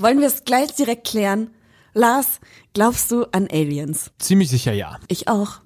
Wollen 0.00 0.20
wir 0.20 0.26
es 0.28 0.44
gleich 0.44 0.74
direkt 0.74 1.06
klären? 1.06 1.50
Lars, 1.92 2.40
glaubst 2.72 3.10
du 3.10 3.24
an 3.32 3.48
Aliens? 3.50 4.10
Ziemlich 4.18 4.48
sicher 4.48 4.72
ja. 4.72 4.98
Ich 5.08 5.28
auch. 5.28 5.60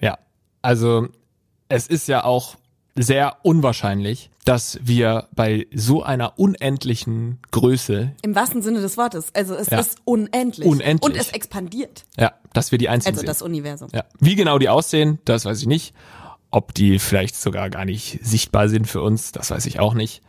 Ja, 0.00 0.18
also 0.62 1.08
es 1.68 1.86
ist 1.86 2.08
ja 2.08 2.24
auch 2.24 2.56
sehr 2.96 3.36
unwahrscheinlich, 3.42 4.30
dass 4.44 4.78
wir 4.82 5.28
bei 5.34 5.66
so 5.72 6.02
einer 6.02 6.38
unendlichen 6.38 7.38
Größe, 7.52 8.12
Im 8.22 8.34
wahrsten 8.34 8.62
Sinne 8.62 8.80
des 8.80 8.96
Wortes. 8.96 9.28
Also 9.34 9.54
es 9.54 9.70
Ja. 9.70 9.78
ist 9.78 9.98
unendlich. 10.04 10.66
Unendlich. 10.66 11.02
Und 11.02 11.16
es 11.16 11.30
expandiert. 11.30 12.04
ja, 12.18 12.32
dass 12.52 12.72
wir 12.72 12.78
die 12.78 12.88
einzigen 12.88 13.10
Also 13.14 13.20
sind. 13.20 13.28
das 13.28 13.42
Universum. 13.42 13.88
ja. 13.92 14.04
Wie 14.18 14.34
genau 14.34 14.58
die 14.58 14.68
aussehen, 14.68 15.20
das 15.24 15.44
weiß 15.44 15.60
ich 15.60 15.66
nicht. 15.66 15.94
Ob 16.50 16.74
die 16.74 16.98
vielleicht 16.98 17.36
sogar 17.36 17.70
gar 17.70 17.84
nicht 17.84 18.18
sichtbar 18.22 18.68
sind 18.68 18.88
für 18.88 19.00
uns, 19.02 19.30
das 19.30 19.50
weiß 19.52 19.66
ich 19.66 19.78
auch 19.78 19.94
nicht. 19.94 20.20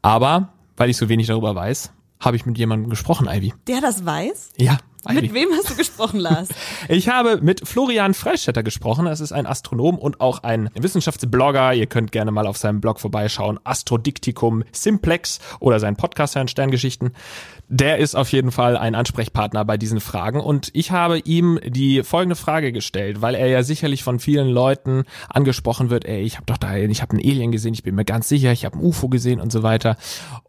Aber 0.00 0.54
weil 0.78 0.88
ich 0.88 0.96
so 0.96 1.08
wenig 1.10 1.26
darüber 1.26 1.54
weiß, 1.54 1.92
habe 2.20 2.36
ich 2.36 2.46
mit 2.46 2.58
jemandem 2.58 2.90
gesprochen, 2.90 3.28
Ivy. 3.30 3.54
Der 3.66 3.80
das 3.80 4.04
weiß? 4.04 4.50
Ja, 4.56 4.78
Ivy. 5.08 5.22
Mit 5.22 5.34
wem 5.34 5.48
hast 5.52 5.70
du 5.70 5.76
gesprochen, 5.76 6.18
Lars? 6.18 6.48
Ich 6.88 7.08
habe 7.08 7.40
mit 7.40 7.66
Florian 7.66 8.14
Freistetter 8.14 8.62
gesprochen. 8.62 9.06
Das 9.06 9.20
ist 9.20 9.32
ein 9.32 9.46
Astronom 9.46 9.98
und 9.98 10.20
auch 10.20 10.42
ein 10.42 10.70
Wissenschaftsblogger. 10.74 11.74
Ihr 11.74 11.86
könnt 11.86 12.12
gerne 12.12 12.30
mal 12.30 12.46
auf 12.46 12.56
seinem 12.56 12.80
Blog 12.80 13.00
vorbeischauen. 13.00 13.58
Astrodiktikum 13.64 14.62
Simplex 14.72 15.40
oder 15.58 15.80
sein 15.80 15.96
Podcast 15.96 16.36
hören, 16.36 16.48
Sterngeschichten. 16.48 17.12
Der 17.68 17.98
ist 17.98 18.14
auf 18.14 18.30
jeden 18.30 18.52
Fall 18.52 18.76
ein 18.76 18.94
Ansprechpartner 18.94 19.64
bei 19.64 19.76
diesen 19.76 20.00
Fragen. 20.00 20.40
Und 20.40 20.70
ich 20.74 20.92
habe 20.92 21.18
ihm 21.18 21.58
die 21.64 22.02
folgende 22.04 22.36
Frage 22.36 22.72
gestellt, 22.72 23.20
weil 23.20 23.34
er 23.34 23.48
ja 23.48 23.62
sicherlich 23.62 24.04
von 24.04 24.20
vielen 24.20 24.48
Leuten 24.48 25.04
angesprochen 25.28 25.90
wird. 25.90 26.04
Ey, 26.04 26.22
ich 26.22 26.36
habe 26.36 26.46
doch 26.46 26.58
da, 26.58 26.76
ich 26.76 27.02
habe 27.02 27.12
einen 27.12 27.28
Alien 27.28 27.52
gesehen, 27.52 27.74
ich 27.74 27.82
bin 27.82 27.94
mir 27.94 28.04
ganz 28.04 28.28
sicher, 28.28 28.52
ich 28.52 28.64
habe 28.64 28.78
ein 28.78 28.84
UFO 28.84 29.08
gesehen 29.08 29.40
und 29.40 29.50
so 29.50 29.62
weiter. 29.62 29.96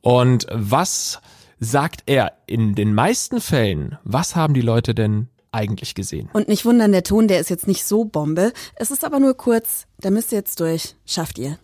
Und 0.01 0.45
was 0.51 1.21
sagt 1.59 2.03
er 2.05 2.33
in 2.45 2.75
den 2.75 2.93
meisten 2.93 3.41
Fällen, 3.41 3.97
was 4.03 4.35
haben 4.35 4.53
die 4.53 4.61
Leute 4.61 4.93
denn 4.93 5.27
eigentlich 5.51 5.95
gesehen? 5.95 6.29
Und 6.33 6.47
nicht 6.47 6.65
wundern, 6.65 6.91
der 6.91 7.03
Ton, 7.03 7.27
der 7.27 7.39
ist 7.39 7.49
jetzt 7.49 7.67
nicht 7.67 7.85
so 7.85 8.05
Bombe. 8.05 8.53
Es 8.75 8.91
ist 8.91 9.03
aber 9.03 9.19
nur 9.19 9.35
kurz. 9.35 9.87
Da 9.99 10.11
müsst 10.11 10.31
ihr 10.31 10.37
jetzt 10.37 10.59
durch. 10.59 10.95
Schafft 11.05 11.39
ihr. 11.39 11.57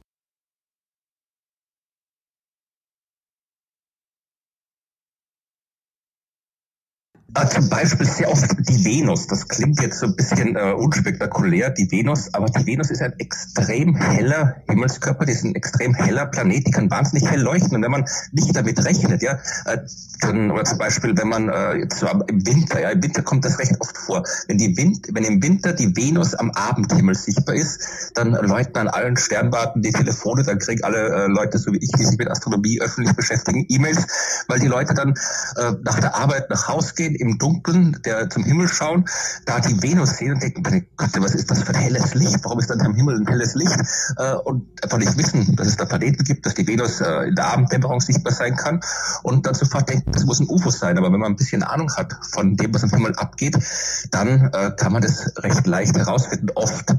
Äh, 7.36 7.48
zum 7.48 7.68
Beispiel 7.68 8.06
sehr 8.06 8.30
oft 8.30 8.46
die 8.60 8.86
Venus. 8.86 9.26
Das 9.26 9.48
klingt 9.48 9.82
jetzt 9.82 10.00
so 10.00 10.06
ein 10.06 10.16
bisschen 10.16 10.56
äh, 10.56 10.74
unspektakulär, 10.74 11.72
die 11.72 11.90
Venus, 11.90 12.32
aber 12.34 12.46
die 12.46 12.66
Venus 12.66 12.92
ist 12.92 13.02
ein 13.02 13.14
extrem 13.18 13.96
heller 13.96 14.58
Himmelskörper, 14.70 15.26
die 15.26 15.32
ist 15.32 15.44
ein 15.44 15.56
extrem 15.56 15.96
heller 15.96 16.28
Planet, 16.28 16.68
die 16.68 16.72
kann 16.72 16.92
wahnsinnig 16.92 17.30
hell 17.30 17.42
leuchten. 17.42 17.76
Und 17.76 17.82
wenn 17.82 17.92
man 17.92 18.06
nicht 18.34 18.56
damit 18.56 18.84
rechnet, 18.86 19.24
ja, 19.24 19.40
äh, 19.66 19.80
dann, 20.22 20.52
oder 20.52 20.64
zum 20.64 20.78
Beispiel, 20.78 21.18
wenn 21.18 21.28
man 21.28 21.50
äh, 21.50 21.78
jetzt 21.78 22.04
im 22.04 22.46
Winter, 22.46 22.80
ja, 22.80 22.90
im 22.92 23.02
Winter 23.02 23.24
kommt 23.24 23.46
das 23.46 23.58
recht 23.58 23.76
oft 23.80 23.98
vor. 23.98 24.24
Wenn 24.48 24.58
die 24.58 24.78
Wind, 24.78 25.08
wenn 25.12 25.24
im 25.24 25.42
Winter 25.42 25.74
die 25.74 25.96
Venus 25.96 26.36
am 26.36 26.52
Abendhimmel 26.52 27.16
sichtbar 27.16 27.56
ist, 27.56 28.12
dann 28.14 28.32
läuten 28.32 28.78
an 28.78 28.88
allen 28.88 29.18
Sternwarten 29.18 29.82
die 29.82 29.92
Telefone, 29.92 30.44
dann 30.44 30.60
kriegen 30.60 30.84
alle 30.84 31.10
äh, 31.10 31.28
Leute, 31.28 31.58
so 31.58 31.74
wie 31.74 31.78
ich, 31.78 31.92
die 31.92 32.06
sich 32.06 32.18
mit 32.18 32.30
Astronomie 32.30 32.80
öffentlich 32.80 33.16
beschäftigen, 33.16 33.66
E-Mails, 33.70 34.46
weil 34.48 34.60
die 34.60 34.68
Leute 34.68 34.94
dann 34.94 35.16
äh, 35.58 35.74
nach 35.84 36.00
der 36.00 36.16
Arbeit 36.16 36.50
nach 36.50 36.68
Haus 36.68 36.94
gehen, 36.94 37.16
im 37.24 37.38
Dunkeln, 37.38 38.00
der 38.06 38.30
zum 38.30 38.44
Himmel 38.44 38.68
schauen, 38.68 39.06
da 39.46 39.60
die 39.60 39.82
Venus 39.82 40.18
sehen 40.18 40.34
und 40.34 40.44
denken, 40.44 40.62
meine 40.62 40.82
Gott, 40.98 41.10
was 41.18 41.36
ist 41.36 41.50
das 41.50 41.64
für 41.64 41.74
ein 41.74 41.82
helles 41.82 42.14
Licht? 42.14 42.40
Warum 42.44 42.60
ist 42.60 42.70
dann 42.70 42.82
am 42.82 42.96
Himmel 42.96 43.20
ein 43.20 43.28
helles 43.28 43.56
Licht? 43.56 43.78
Äh, 44.18 44.36
und 44.36 44.68
einfach 44.84 44.98
nicht 44.98 45.18
wissen, 45.18 45.56
dass 45.56 45.68
es 45.68 45.78
da 45.78 45.86
Planeten 45.86 46.24
gibt, 46.24 46.46
dass 46.46 46.54
die 46.54 46.68
Venus 46.68 47.02
äh, 47.02 47.28
in 47.28 47.36
der 47.36 47.48
Abenddämmerung 47.48 48.02
sichtbar 48.02 48.34
sein 48.34 48.56
kann 48.56 48.82
und 49.24 49.46
dann 49.46 49.56
sofort 49.56 49.90
denken, 49.90 50.12
das 50.12 50.26
muss 50.26 50.40
ein 50.40 50.48
UFO 50.50 50.70
sein. 50.70 50.98
Aber 50.98 51.12
wenn 51.12 51.20
man 51.20 51.34
ein 51.34 51.36
bisschen 51.36 51.64
Ahnung 51.64 51.92
hat 51.96 52.14
von 52.32 52.56
dem, 52.56 52.74
was 52.74 52.84
am 52.84 52.90
Himmel 52.90 53.16
abgeht, 53.16 53.58
dann 54.12 54.50
äh, 54.54 54.72
kann 54.78 54.94
man 54.94 55.02
das 55.02 55.32
recht 55.38 55.66
leicht 55.66 55.96
herausfinden. 55.98 56.48
Oft 56.56 56.92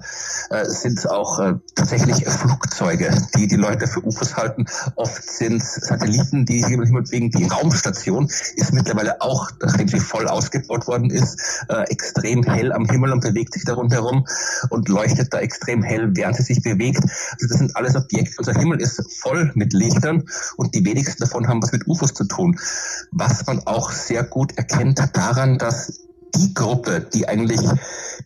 äh, 0.50 0.64
sind 0.64 0.98
es 0.98 1.06
auch 1.06 1.38
äh, 1.38 1.54
tatsächlich 1.74 2.24
Flugzeuge, 2.26 3.10
die 3.36 3.46
die 3.46 3.56
Leute 3.56 3.86
für 3.86 4.04
UFOs 4.04 4.36
halten. 4.36 4.66
Oft 4.96 5.22
sind 5.22 5.62
es 5.62 5.74
Satelliten, 5.74 6.44
die 6.46 6.64
Himmel, 6.64 6.86
Himmel 6.86 7.06
fliegen. 7.06 7.30
Die 7.30 7.44
Raumstation 7.44 8.26
ist 8.26 8.72
mittlerweile 8.72 9.20
auch, 9.20 9.50
nachdem 9.62 9.88
sie 9.88 10.00
voll 10.14 10.28
ausgebaut 10.28 10.86
worden 10.86 11.10
ist, 11.10 11.64
äh, 11.68 11.82
extrem 11.90 12.44
hell 12.44 12.72
am 12.72 12.86
Himmel 12.88 13.12
und 13.12 13.20
bewegt 13.20 13.54
sich 13.54 13.64
da 13.64 13.74
rundherum 13.74 14.24
und 14.70 14.88
leuchtet 14.88 15.34
da 15.34 15.38
extrem 15.40 15.82
hell, 15.82 16.10
während 16.14 16.36
sie 16.36 16.44
sich 16.44 16.62
bewegt. 16.62 17.02
Also 17.02 17.48
das 17.48 17.58
sind 17.58 17.76
alles 17.76 17.96
Objekte. 17.96 18.34
Unser 18.38 18.54
Himmel 18.54 18.80
ist 18.80 19.02
voll 19.20 19.50
mit 19.54 19.72
Lichtern 19.72 20.24
und 20.56 20.74
die 20.74 20.84
wenigsten 20.84 21.22
davon 21.22 21.48
haben 21.48 21.62
was 21.62 21.72
mit 21.72 21.86
UFOs 21.88 22.14
zu 22.14 22.24
tun. 22.24 22.58
Was 23.10 23.44
man 23.46 23.60
auch 23.66 23.90
sehr 23.90 24.22
gut 24.22 24.56
erkennt 24.56 25.02
daran, 25.14 25.58
dass 25.58 26.04
die 26.36 26.54
Gruppe, 26.54 27.06
die 27.12 27.28
eigentlich 27.28 27.60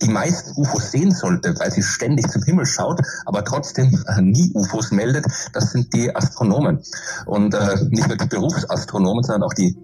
die 0.02 0.08
meisten 0.08 0.60
UFOs 0.60 0.90
sehen 0.90 1.12
sollte, 1.12 1.54
weil 1.58 1.70
sie 1.70 1.82
ständig 1.82 2.28
zum 2.28 2.42
Himmel 2.42 2.66
schaut, 2.66 3.00
aber 3.26 3.44
trotzdem 3.44 4.04
äh, 4.06 4.22
nie 4.22 4.50
UFOs 4.54 4.90
meldet, 4.90 5.26
das 5.52 5.72
sind 5.72 5.92
die 5.94 6.14
Astronomen. 6.14 6.80
Und 7.26 7.54
äh, 7.54 7.84
nicht 7.90 8.08
nur 8.08 8.16
die 8.16 8.26
Berufsastronomen, 8.26 9.22
sondern 9.22 9.42
auch 9.42 9.54
die 9.54 9.76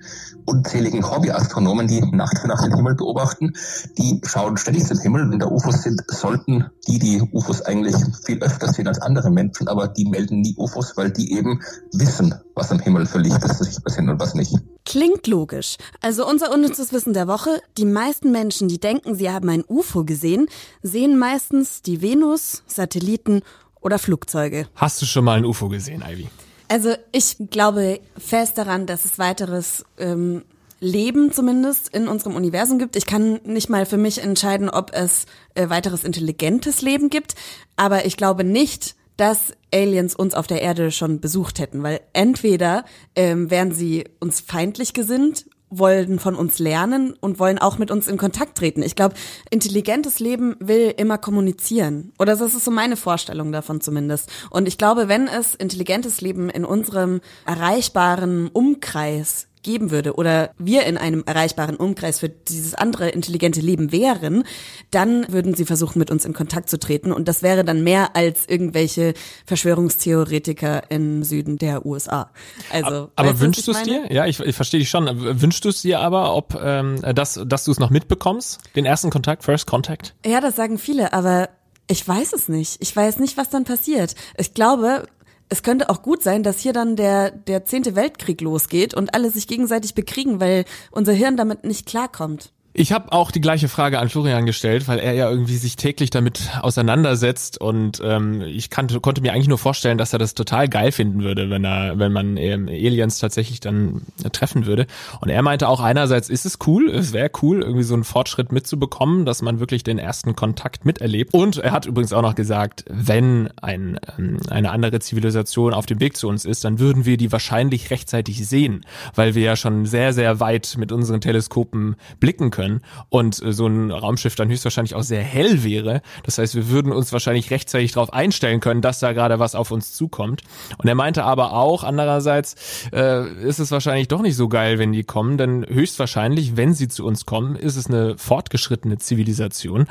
unzähligen 0.46 1.08
Hobbyastronomen, 1.08 1.86
die 1.86 2.00
Nacht 2.00 2.38
für 2.38 2.48
Nacht 2.48 2.64
den 2.64 2.74
Himmel 2.74 2.94
beobachten, 2.94 3.54
die 3.98 4.20
schauen 4.24 4.56
ständig 4.56 4.86
zum 4.86 4.98
Himmel. 4.98 5.30
Wenn 5.30 5.38
da 5.38 5.46
UFOs 5.46 5.82
sind, 5.82 6.02
sollten 6.08 6.66
die 6.86 6.98
die 6.98 7.22
UFOs 7.32 7.62
eigentlich 7.62 7.96
viel 8.24 8.42
öfter 8.42 8.72
sehen 8.72 8.88
als 8.88 9.00
andere 9.00 9.30
Menschen, 9.30 9.68
aber 9.68 9.88
die 9.88 10.04
melden 10.04 10.40
nie 10.40 10.54
UFOs, 10.56 10.96
weil 10.96 11.10
die 11.10 11.32
eben 11.32 11.60
wissen, 11.92 12.34
was 12.54 12.70
am 12.70 12.78
Himmel 12.78 13.06
für 13.06 13.18
Lichter 13.18 13.48
sichtbar 13.52 13.92
sind 13.92 14.08
und 14.08 14.20
was 14.20 14.34
nicht. 14.34 14.54
Klingt 14.84 15.26
logisch. 15.26 15.76
Also 16.00 16.26
unser 16.28 16.52
unnützes 16.52 16.92
Wissen 16.92 17.12
der 17.12 17.26
Woche. 17.26 17.60
Die 17.78 17.84
meisten 17.84 18.30
Menschen, 18.30 18.68
die 18.68 18.78
denken, 18.78 19.14
sie 19.14 19.30
haben 19.30 19.48
ein 19.48 19.64
UFO 19.66 20.04
gesehen, 20.04 20.46
sehen 20.82 21.18
meistens 21.18 21.82
die 21.82 22.00
Venus, 22.02 22.62
Satelliten 22.66 23.42
oder 23.80 23.98
Flugzeuge. 23.98 24.68
Hast 24.74 25.02
du 25.02 25.06
schon 25.06 25.24
mal 25.24 25.38
ein 25.38 25.44
UFO 25.44 25.68
gesehen, 25.68 26.02
Ivy? 26.06 26.28
Also 26.68 26.94
ich 27.12 27.36
glaube 27.50 28.00
fest 28.16 28.56
daran, 28.58 28.86
dass 28.86 29.04
es 29.04 29.18
weiteres 29.18 29.84
ähm, 29.98 30.42
Leben 30.80 31.32
zumindest 31.32 31.88
in 31.94 32.08
unserem 32.08 32.36
Universum 32.36 32.78
gibt. 32.78 32.96
Ich 32.96 33.06
kann 33.06 33.40
nicht 33.44 33.68
mal 33.68 33.86
für 33.86 33.96
mich 33.96 34.22
entscheiden, 34.22 34.68
ob 34.68 34.92
es 34.92 35.26
äh, 35.54 35.68
weiteres 35.68 36.04
intelligentes 36.04 36.82
Leben 36.82 37.10
gibt, 37.10 37.34
aber 37.76 38.06
ich 38.06 38.16
glaube 38.16 38.44
nicht, 38.44 38.96
dass 39.16 39.52
Aliens 39.72 40.14
uns 40.14 40.34
auf 40.34 40.46
der 40.46 40.62
Erde 40.62 40.90
schon 40.90 41.20
besucht 41.20 41.58
hätten, 41.58 41.82
weil 41.82 42.00
entweder 42.12 42.84
ähm, 43.16 43.50
wären 43.50 43.72
sie 43.72 44.04
uns 44.20 44.40
feindlich 44.40 44.92
gesinnt 44.92 45.46
wollen 45.78 46.18
von 46.18 46.34
uns 46.34 46.58
lernen 46.58 47.14
und 47.20 47.38
wollen 47.38 47.58
auch 47.58 47.78
mit 47.78 47.90
uns 47.90 48.06
in 48.06 48.16
Kontakt 48.16 48.56
treten. 48.56 48.82
Ich 48.82 48.94
glaube, 48.94 49.14
intelligentes 49.50 50.20
Leben 50.20 50.56
will 50.60 50.94
immer 50.96 51.18
kommunizieren. 51.18 52.12
Oder 52.18 52.36
das 52.36 52.54
ist 52.54 52.64
so 52.64 52.70
meine 52.70 52.96
Vorstellung 52.96 53.52
davon 53.52 53.80
zumindest. 53.80 54.30
Und 54.50 54.68
ich 54.68 54.78
glaube, 54.78 55.08
wenn 55.08 55.26
es 55.26 55.54
intelligentes 55.54 56.20
Leben 56.20 56.50
in 56.50 56.64
unserem 56.64 57.20
erreichbaren 57.46 58.48
Umkreis 58.52 59.48
geben 59.64 59.90
würde 59.90 60.14
oder 60.14 60.50
wir 60.58 60.84
in 60.84 60.96
einem 60.96 61.24
erreichbaren 61.26 61.76
Umkreis 61.76 62.20
für 62.20 62.28
dieses 62.28 62.74
andere 62.74 63.08
intelligente 63.08 63.60
Leben 63.60 63.90
wären, 63.90 64.44
dann 64.90 65.26
würden 65.32 65.54
sie 65.54 65.64
versuchen, 65.64 65.98
mit 65.98 66.10
uns 66.10 66.24
in 66.24 66.32
Kontakt 66.32 66.70
zu 66.70 66.78
treten. 66.78 67.10
Und 67.10 67.26
das 67.26 67.42
wäre 67.42 67.64
dann 67.64 67.82
mehr 67.82 68.14
als 68.14 68.46
irgendwelche 68.48 69.14
Verschwörungstheoretiker 69.46 70.90
im 70.90 71.24
Süden 71.24 71.58
der 71.58 71.84
USA. 71.84 72.30
Also, 72.70 72.86
aber, 72.86 73.10
aber 73.16 73.40
wünschst 73.40 73.66
du 73.66 73.72
es 73.72 73.82
dir? 73.82 74.12
Ja, 74.12 74.26
ich, 74.26 74.38
ich 74.38 74.54
verstehe 74.54 74.78
dich 74.78 74.90
schon. 74.90 75.08
Wünschst 75.40 75.64
du 75.64 75.70
es 75.70 75.82
dir 75.82 76.00
aber, 76.00 76.34
ob 76.36 76.54
ähm, 76.62 77.00
dass, 77.14 77.40
dass 77.44 77.64
du 77.64 77.72
es 77.72 77.80
noch 77.80 77.90
mitbekommst, 77.90 78.60
den 78.76 78.84
ersten 78.84 79.10
Kontakt, 79.10 79.42
First 79.42 79.66
Contact? 79.66 80.14
Ja, 80.24 80.40
das 80.40 80.54
sagen 80.54 80.78
viele, 80.78 81.12
aber 81.12 81.48
ich 81.88 82.06
weiß 82.06 82.32
es 82.32 82.48
nicht. 82.48 82.76
Ich 82.80 82.94
weiß 82.94 83.18
nicht, 83.18 83.36
was 83.36 83.50
dann 83.50 83.64
passiert. 83.64 84.14
Ich 84.38 84.54
glaube, 84.54 85.06
es 85.48 85.62
könnte 85.62 85.90
auch 85.90 86.02
gut 86.02 86.22
sein, 86.22 86.42
dass 86.42 86.58
hier 86.58 86.72
dann 86.72 86.96
der, 86.96 87.30
der 87.30 87.64
zehnte 87.64 87.94
Weltkrieg 87.94 88.40
losgeht 88.40 88.94
und 88.94 89.14
alle 89.14 89.30
sich 89.30 89.46
gegenseitig 89.46 89.94
bekriegen, 89.94 90.40
weil 90.40 90.64
unser 90.90 91.12
Hirn 91.12 91.36
damit 91.36 91.64
nicht 91.64 91.86
klarkommt. 91.86 92.52
Ich 92.76 92.90
habe 92.90 93.12
auch 93.12 93.30
die 93.30 93.40
gleiche 93.40 93.68
Frage 93.68 94.00
an 94.00 94.08
Florian 94.08 94.46
gestellt, 94.46 94.88
weil 94.88 94.98
er 94.98 95.12
ja 95.12 95.30
irgendwie 95.30 95.58
sich 95.58 95.76
täglich 95.76 96.10
damit 96.10 96.50
auseinandersetzt 96.60 97.60
und 97.60 98.02
ähm, 98.02 98.40
ich 98.40 98.68
kannte, 98.68 98.98
konnte 98.98 99.20
mir 99.20 99.32
eigentlich 99.32 99.46
nur 99.46 99.58
vorstellen, 99.58 99.96
dass 99.96 100.12
er 100.12 100.18
das 100.18 100.34
total 100.34 100.68
geil 100.68 100.90
finden 100.90 101.22
würde, 101.22 101.50
wenn 101.50 101.64
er, 101.64 102.00
wenn 102.00 102.12
man 102.12 102.36
ähm, 102.36 102.66
Aliens 102.66 103.20
tatsächlich 103.20 103.60
dann 103.60 104.02
treffen 104.32 104.66
würde. 104.66 104.88
Und 105.20 105.28
er 105.28 105.40
meinte 105.42 105.68
auch 105.68 105.78
einerseits 105.78 106.28
ist 106.28 106.46
es 106.46 106.58
cool, 106.66 106.90
es 106.90 107.12
wäre 107.12 107.30
cool, 107.42 107.62
irgendwie 107.62 107.84
so 107.84 107.94
einen 107.94 108.02
Fortschritt 108.02 108.50
mitzubekommen, 108.50 109.24
dass 109.24 109.40
man 109.40 109.60
wirklich 109.60 109.84
den 109.84 109.98
ersten 109.98 110.34
Kontakt 110.34 110.84
miterlebt. 110.84 111.32
Und 111.32 111.58
er 111.58 111.70
hat 111.70 111.86
übrigens 111.86 112.12
auch 112.12 112.22
noch 112.22 112.34
gesagt, 112.34 112.84
wenn 112.88 113.50
ein, 113.62 114.00
ähm, 114.18 114.38
eine 114.50 114.72
andere 114.72 114.98
Zivilisation 114.98 115.74
auf 115.74 115.86
dem 115.86 116.00
Weg 116.00 116.16
zu 116.16 116.26
uns 116.26 116.44
ist, 116.44 116.64
dann 116.64 116.80
würden 116.80 117.04
wir 117.04 117.18
die 117.18 117.30
wahrscheinlich 117.30 117.92
rechtzeitig 117.92 118.44
sehen, 118.48 118.84
weil 119.14 119.36
wir 119.36 119.44
ja 119.44 119.54
schon 119.54 119.86
sehr, 119.86 120.12
sehr 120.12 120.40
weit 120.40 120.74
mit 120.76 120.90
unseren 120.90 121.20
Teleskopen 121.20 121.94
blicken 122.18 122.50
können 122.50 122.63
können 122.64 122.80
und 123.08 123.42
äh, 123.42 123.52
so 123.52 123.66
ein 123.66 123.90
Raumschiff 123.90 124.34
dann 124.34 124.48
höchstwahrscheinlich 124.48 124.94
auch 124.94 125.02
sehr 125.02 125.22
hell 125.22 125.64
wäre. 125.64 126.02
Das 126.24 126.38
heißt, 126.38 126.54
wir 126.54 126.68
würden 126.70 126.92
uns 126.92 127.12
wahrscheinlich 127.12 127.50
rechtzeitig 127.50 127.92
darauf 127.92 128.12
einstellen 128.12 128.60
können, 128.60 128.80
dass 128.80 129.00
da 129.00 129.12
gerade 129.12 129.38
was 129.38 129.54
auf 129.54 129.70
uns 129.70 129.92
zukommt. 129.92 130.42
Und 130.78 130.88
er 130.88 130.94
meinte 130.94 131.24
aber 131.24 131.52
auch, 131.52 131.84
andererseits 131.84 132.88
äh, 132.92 133.28
ist 133.42 133.58
es 133.58 133.70
wahrscheinlich 133.70 134.08
doch 134.08 134.22
nicht 134.22 134.36
so 134.36 134.48
geil, 134.48 134.78
wenn 134.78 134.92
die 134.92 135.04
kommen, 135.04 135.38
denn 135.38 135.66
höchstwahrscheinlich, 135.68 136.56
wenn 136.56 136.74
sie 136.74 136.88
zu 136.88 137.04
uns 137.04 137.26
kommen, 137.26 137.56
ist 137.56 137.76
es 137.76 137.86
eine 137.86 138.16
fortgeschrittene 138.16 138.98
Zivilisation, 138.98 139.86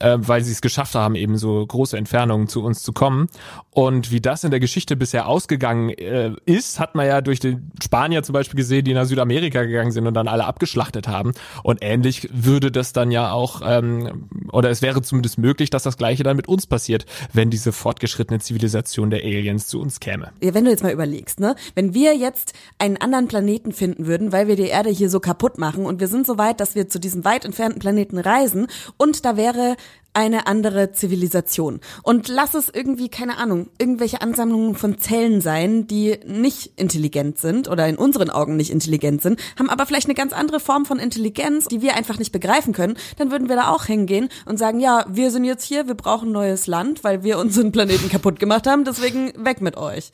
äh, 0.00 0.18
weil 0.20 0.42
sie 0.42 0.52
es 0.52 0.60
geschafft 0.60 0.94
haben, 0.94 1.14
eben 1.14 1.36
so 1.36 1.64
große 1.66 1.96
Entfernungen 1.96 2.48
zu 2.48 2.62
uns 2.62 2.82
zu 2.82 2.92
kommen. 2.92 3.28
Und 3.70 4.10
wie 4.10 4.20
das 4.20 4.44
in 4.44 4.50
der 4.50 4.60
Geschichte 4.60 4.96
bisher 4.96 5.26
ausgegangen 5.26 5.90
äh, 5.90 6.32
ist, 6.44 6.78
hat 6.78 6.94
man 6.94 7.06
ja 7.06 7.20
durch 7.20 7.40
den 7.40 7.70
Spanier 7.82 8.22
zum 8.22 8.34
Beispiel 8.34 8.56
gesehen, 8.56 8.84
die 8.84 8.94
nach 8.94 9.06
Südamerika 9.06 9.62
gegangen 9.62 9.92
sind 9.92 10.06
und 10.06 10.14
dann 10.14 10.28
alle 10.28 10.44
abgeschlachtet 10.44 11.08
haben. 11.08 11.32
Und 11.62 11.78
ähnlich 11.82 12.11
würde 12.32 12.70
das 12.70 12.92
dann 12.92 13.10
ja 13.10 13.32
auch, 13.32 13.62
ähm, 13.64 14.28
oder 14.52 14.70
es 14.70 14.82
wäre 14.82 15.02
zumindest 15.02 15.38
möglich, 15.38 15.70
dass 15.70 15.82
das 15.82 15.96
Gleiche 15.96 16.22
dann 16.22 16.36
mit 16.36 16.48
uns 16.48 16.66
passiert, 16.66 17.06
wenn 17.32 17.50
diese 17.50 17.72
fortgeschrittene 17.72 18.40
Zivilisation 18.40 19.10
der 19.10 19.20
Aliens 19.20 19.66
zu 19.66 19.80
uns 19.80 20.00
käme. 20.00 20.32
Ja, 20.42 20.54
wenn 20.54 20.64
du 20.64 20.70
jetzt 20.70 20.82
mal 20.82 20.92
überlegst, 20.92 21.40
ne, 21.40 21.56
wenn 21.74 21.94
wir 21.94 22.16
jetzt 22.16 22.52
einen 22.78 22.96
anderen 22.96 23.28
Planeten 23.28 23.72
finden 23.72 24.06
würden, 24.06 24.32
weil 24.32 24.48
wir 24.48 24.56
die 24.56 24.68
Erde 24.68 24.90
hier 24.90 25.10
so 25.10 25.20
kaputt 25.20 25.58
machen 25.58 25.86
und 25.86 26.00
wir 26.00 26.08
sind 26.08 26.26
so 26.26 26.38
weit, 26.38 26.60
dass 26.60 26.74
wir 26.74 26.88
zu 26.88 27.00
diesem 27.00 27.24
weit 27.24 27.44
entfernten 27.44 27.80
Planeten 27.80 28.18
reisen 28.18 28.66
und 28.96 29.24
da 29.24 29.36
wäre 29.36 29.76
eine 30.14 30.46
andere 30.46 30.92
Zivilisation. 30.92 31.80
Und 32.02 32.28
lass 32.28 32.54
es 32.54 32.68
irgendwie, 32.68 33.08
keine 33.08 33.38
Ahnung, 33.38 33.68
irgendwelche 33.78 34.20
Ansammlungen 34.20 34.74
von 34.74 34.98
Zellen 34.98 35.40
sein, 35.40 35.86
die 35.86 36.18
nicht 36.26 36.72
intelligent 36.76 37.38
sind 37.38 37.68
oder 37.68 37.88
in 37.88 37.96
unseren 37.96 38.30
Augen 38.30 38.56
nicht 38.56 38.70
intelligent 38.70 39.22
sind, 39.22 39.40
haben 39.58 39.70
aber 39.70 39.86
vielleicht 39.86 40.06
eine 40.06 40.14
ganz 40.14 40.32
andere 40.32 40.60
Form 40.60 40.84
von 40.84 40.98
Intelligenz, 40.98 41.66
die 41.66 41.80
wir 41.80 41.96
einfach 41.96 42.18
nicht 42.18 42.32
begreifen 42.32 42.72
können, 42.72 42.96
dann 43.16 43.30
würden 43.30 43.48
wir 43.48 43.56
da 43.56 43.70
auch 43.70 43.84
hingehen 43.84 44.28
und 44.44 44.58
sagen, 44.58 44.80
ja, 44.80 45.04
wir 45.08 45.30
sind 45.30 45.44
jetzt 45.44 45.64
hier, 45.64 45.86
wir 45.86 45.94
brauchen 45.94 46.32
neues 46.32 46.66
Land, 46.66 47.04
weil 47.04 47.22
wir 47.22 47.38
unseren 47.38 47.72
Planeten 47.72 48.08
kaputt 48.10 48.38
gemacht 48.38 48.66
haben, 48.66 48.84
deswegen 48.84 49.32
weg 49.44 49.60
mit 49.60 49.76
euch. 49.76 50.12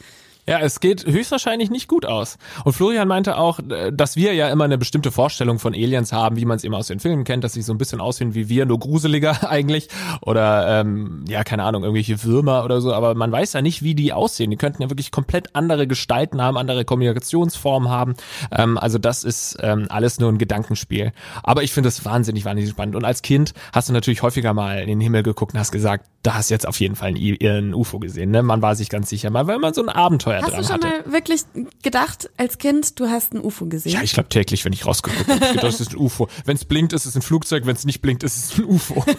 Ja, 0.49 0.61
es 0.61 0.81
geht 0.81 1.05
höchstwahrscheinlich 1.05 1.69
nicht 1.69 1.89
gut 1.89 2.07
aus. 2.07 2.39
Und 2.65 2.73
Florian 2.73 3.07
meinte 3.07 3.37
auch, 3.37 3.61
äh, 3.69 3.93
dass 3.93 4.17
wir 4.17 4.33
ja 4.33 4.49
immer 4.49 4.65
eine 4.65 4.79
bestimmte 4.79 5.13
Vorstellung 5.13 5.59
von 5.59 5.75
Aliens 5.75 6.11
haben, 6.11 6.37
wie 6.37 6.47
man 6.47 6.57
es 6.57 6.65
immer 6.65 6.79
aus 6.79 6.87
den 6.87 7.01
Filmen 7.01 7.25
kennt, 7.25 7.45
dass 7.45 7.53
sie 7.53 7.61
so 7.61 7.75
ein 7.75 7.77
bisschen 7.77 8.01
aussehen 8.01 8.35
wie 8.35 8.49
wir, 8.49 8.65
nur 8.65 8.79
gruseliger 8.79 9.51
eigentlich. 9.51 9.89
Oder 10.23 10.81
ähm, 10.81 11.27
ja, 11.29 11.45
keine 11.45 11.65
Ahnung, 11.65 11.83
irgendwelche 11.83 12.25
Würmer 12.25 12.65
oder 12.65 12.81
so, 12.81 12.95
aber 12.95 13.15
man 13.15 13.31
weiß 13.31 13.53
ja 13.53 13.61
nicht, 13.61 13.83
wie 13.83 13.95
die 13.95 14.15
aussehen. 14.15 14.51
Die 14.51 14.57
könnten 14.57 14.81
ja 14.81 14.89
wirklich 14.89 15.11
komplett 15.11 15.55
andere 15.55 15.87
Gestalten 15.87 16.41
haben, 16.41 16.57
andere 16.57 16.87
Kommunikationsformen 16.87 17.91
haben. 17.91 18.15
Ähm, 18.51 18.79
also 18.79 18.97
das 18.97 19.25
ist 19.25 19.59
ähm, 19.61 19.85
alles 19.91 20.19
nur 20.19 20.33
ein 20.33 20.39
Gedankenspiel. 20.39 21.13
Aber 21.43 21.63
ich 21.63 21.75
finde 21.75 21.89
es 21.89 22.07
wahnsinnig, 22.07 22.47
wahnsinnig 22.47 22.71
spannend. 22.71 22.97
Und 22.97 23.05
als 23.05 23.21
Kind 23.21 23.53
hast 23.75 23.91
du 23.91 23.93
natürlich 23.93 24.23
häufiger 24.23 24.55
mal 24.55 24.79
in 24.79 24.89
den 24.89 25.01
Himmel 25.01 25.25
geguckt 25.25 25.53
und 25.53 25.61
hast 25.61 25.73
gesagt, 25.73 26.07
da 26.23 26.37
hast 26.37 26.49
jetzt 26.49 26.67
auf 26.67 26.81
jeden 26.81 26.97
Fall 26.97 27.11
ein, 27.11 27.37
ein 27.43 27.75
UFO 27.75 27.99
gesehen. 27.99 28.31
Ne? 28.31 28.43
Man 28.43 28.63
war 28.63 28.75
sich 28.77 28.89
ganz 28.89 29.11
sicher, 29.11 29.29
mal, 29.29 29.47
weil 29.47 29.59
man 29.59 29.75
so 29.75 29.83
ein 29.83 29.91
Abenteuer 29.91 30.38
Hast 30.43 30.53
dran 30.53 30.61
du 30.61 30.67
schon 30.67 30.75
hatte. 30.75 31.05
mal 31.07 31.13
wirklich 31.13 31.43
gedacht, 31.83 32.31
als 32.37 32.59
Kind, 32.59 32.99
du 33.01 33.09
hast 33.09 33.35
ein 33.35 33.41
UFO 33.41 33.67
gesehen? 33.67 33.93
Ja, 33.93 34.03
ich 34.03 34.13
glaube 34.13 34.29
täglich, 34.29 34.65
wenn 34.65 34.73
ich 34.73 34.87
rausgeguckt 34.87 35.29
habe, 35.29 35.41
gedacht, 35.41 35.63
das 35.63 35.81
ist 35.81 35.93
ein 35.93 35.99
UFO. 35.99 36.29
Wenn 36.45 36.57
es 36.57 36.65
blinkt, 36.65 36.93
ist 36.93 37.07
es 37.07 37.15
ein 37.17 37.23
Flugzeug, 37.23 37.67
wenn 37.67 37.77
es 37.77 37.85
nicht 37.85 38.01
blinkt, 38.01 38.23
ist 38.23 38.37
es 38.37 38.59
ein 38.59 38.65
UFO. 38.65 39.05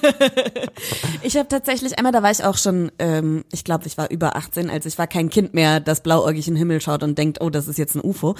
Ich 1.22 1.36
habe 1.36 1.48
tatsächlich 1.50 1.98
einmal, 1.98 2.12
da 2.12 2.24
war 2.24 2.32
ich 2.32 2.44
auch 2.44 2.58
schon, 2.58 2.92
ähm, 2.98 3.44
ich 3.52 3.64
glaube, 3.64 3.86
ich 3.88 3.98
war 3.98 4.10
über 4.10 4.36
18, 4.36 4.70
als 4.70 4.86
ich 4.86 4.98
war 4.98 5.08
kein 5.08 5.30
Kind 5.30 5.54
mehr, 5.54 5.80
das 5.80 6.02
blauäugig 6.02 6.48
in 6.48 6.54
den 6.54 6.60
Himmel 6.60 6.82
schaut 6.82 7.04
und 7.04 7.18
denkt, 7.18 7.42
oh, 7.42 7.50
das 7.50 7.68
ist 7.68 7.78
jetzt 7.78 7.96
ein 7.96 8.02
UFO. 8.02 8.36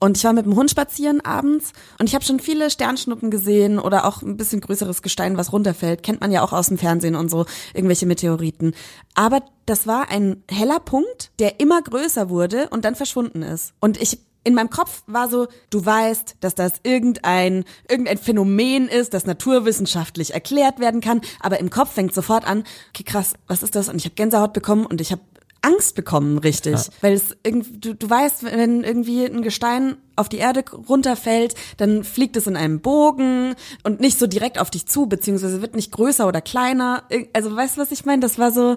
Und 0.00 0.16
ich 0.16 0.24
war 0.24 0.32
mit 0.32 0.44
dem 0.44 0.56
Hund 0.56 0.70
spazieren 0.70 1.20
abends 1.20 1.72
und 1.98 2.08
ich 2.08 2.14
habe 2.14 2.24
schon 2.24 2.40
viele 2.40 2.70
Sternschnuppen 2.70 3.30
gesehen 3.30 3.78
oder 3.78 4.06
auch 4.06 4.22
ein 4.22 4.36
bisschen 4.36 4.60
größeres 4.60 5.02
Gestein, 5.02 5.36
was 5.36 5.52
runterfällt. 5.52 6.02
Kennt 6.02 6.20
man 6.20 6.32
ja 6.32 6.42
auch 6.42 6.52
aus 6.52 6.68
dem 6.68 6.78
Fernsehen 6.78 7.14
und 7.14 7.30
so, 7.30 7.46
irgendwelche 7.72 8.06
Meteoriten. 8.06 8.74
Aber 9.14 9.42
das 9.66 9.86
war 9.86 10.10
ein 10.10 10.42
heller 10.50 10.80
Punkt, 10.80 11.30
der 11.38 11.60
immer 11.60 11.80
größer 11.80 12.28
wurde 12.28 12.68
und 12.70 12.84
dann 12.84 12.96
verschwunden 12.96 13.42
ist. 13.42 13.72
Und 13.80 14.00
ich 14.00 14.18
in 14.44 14.54
meinem 14.54 14.68
Kopf 14.70 15.02
war 15.06 15.30
so, 15.30 15.48
du 15.70 15.84
weißt, 15.84 16.36
dass 16.40 16.54
das 16.54 16.74
irgendein, 16.82 17.64
irgendein 17.88 18.18
Phänomen 18.18 18.88
ist, 18.88 19.14
das 19.14 19.24
naturwissenschaftlich 19.24 20.34
erklärt 20.34 20.80
werden 20.80 21.00
kann, 21.00 21.22
aber 21.40 21.58
im 21.60 21.70
Kopf 21.70 21.92
fängt 21.92 22.14
sofort 22.14 22.46
an, 22.46 22.64
okay 22.90 23.04
krass, 23.04 23.34
was 23.46 23.62
ist 23.62 23.74
das? 23.74 23.88
Und 23.88 23.96
ich 23.96 24.04
habe 24.04 24.14
Gänsehaut 24.14 24.52
bekommen 24.52 24.84
und 24.84 25.00
ich 25.00 25.12
habe 25.12 25.22
Angst 25.64 25.94
bekommen, 25.94 26.38
richtig. 26.38 26.76
Weil 27.00 27.14
es 27.14 27.36
irgendwie, 27.42 27.78
du, 27.78 27.94
du 27.94 28.08
weißt, 28.08 28.44
wenn 28.44 28.84
irgendwie 28.84 29.24
ein 29.24 29.42
Gestein 29.42 29.96
auf 30.16 30.28
die 30.28 30.38
Erde 30.38 30.64
runterfällt, 30.88 31.54
dann 31.78 32.04
fliegt 32.04 32.36
es 32.36 32.46
in 32.46 32.56
einem 32.56 32.80
Bogen 32.80 33.54
und 33.82 34.00
nicht 34.00 34.18
so 34.18 34.26
direkt 34.26 34.58
auf 34.58 34.70
dich 34.70 34.86
zu, 34.86 35.06
beziehungsweise 35.06 35.62
wird 35.62 35.74
nicht 35.74 35.90
größer 35.92 36.28
oder 36.28 36.40
kleiner. 36.40 37.04
Also 37.32 37.54
weißt 37.54 37.76
du, 37.76 37.80
was 37.80 37.92
ich 37.92 38.04
meine? 38.04 38.20
Das 38.20 38.38
war 38.38 38.52
so, 38.52 38.76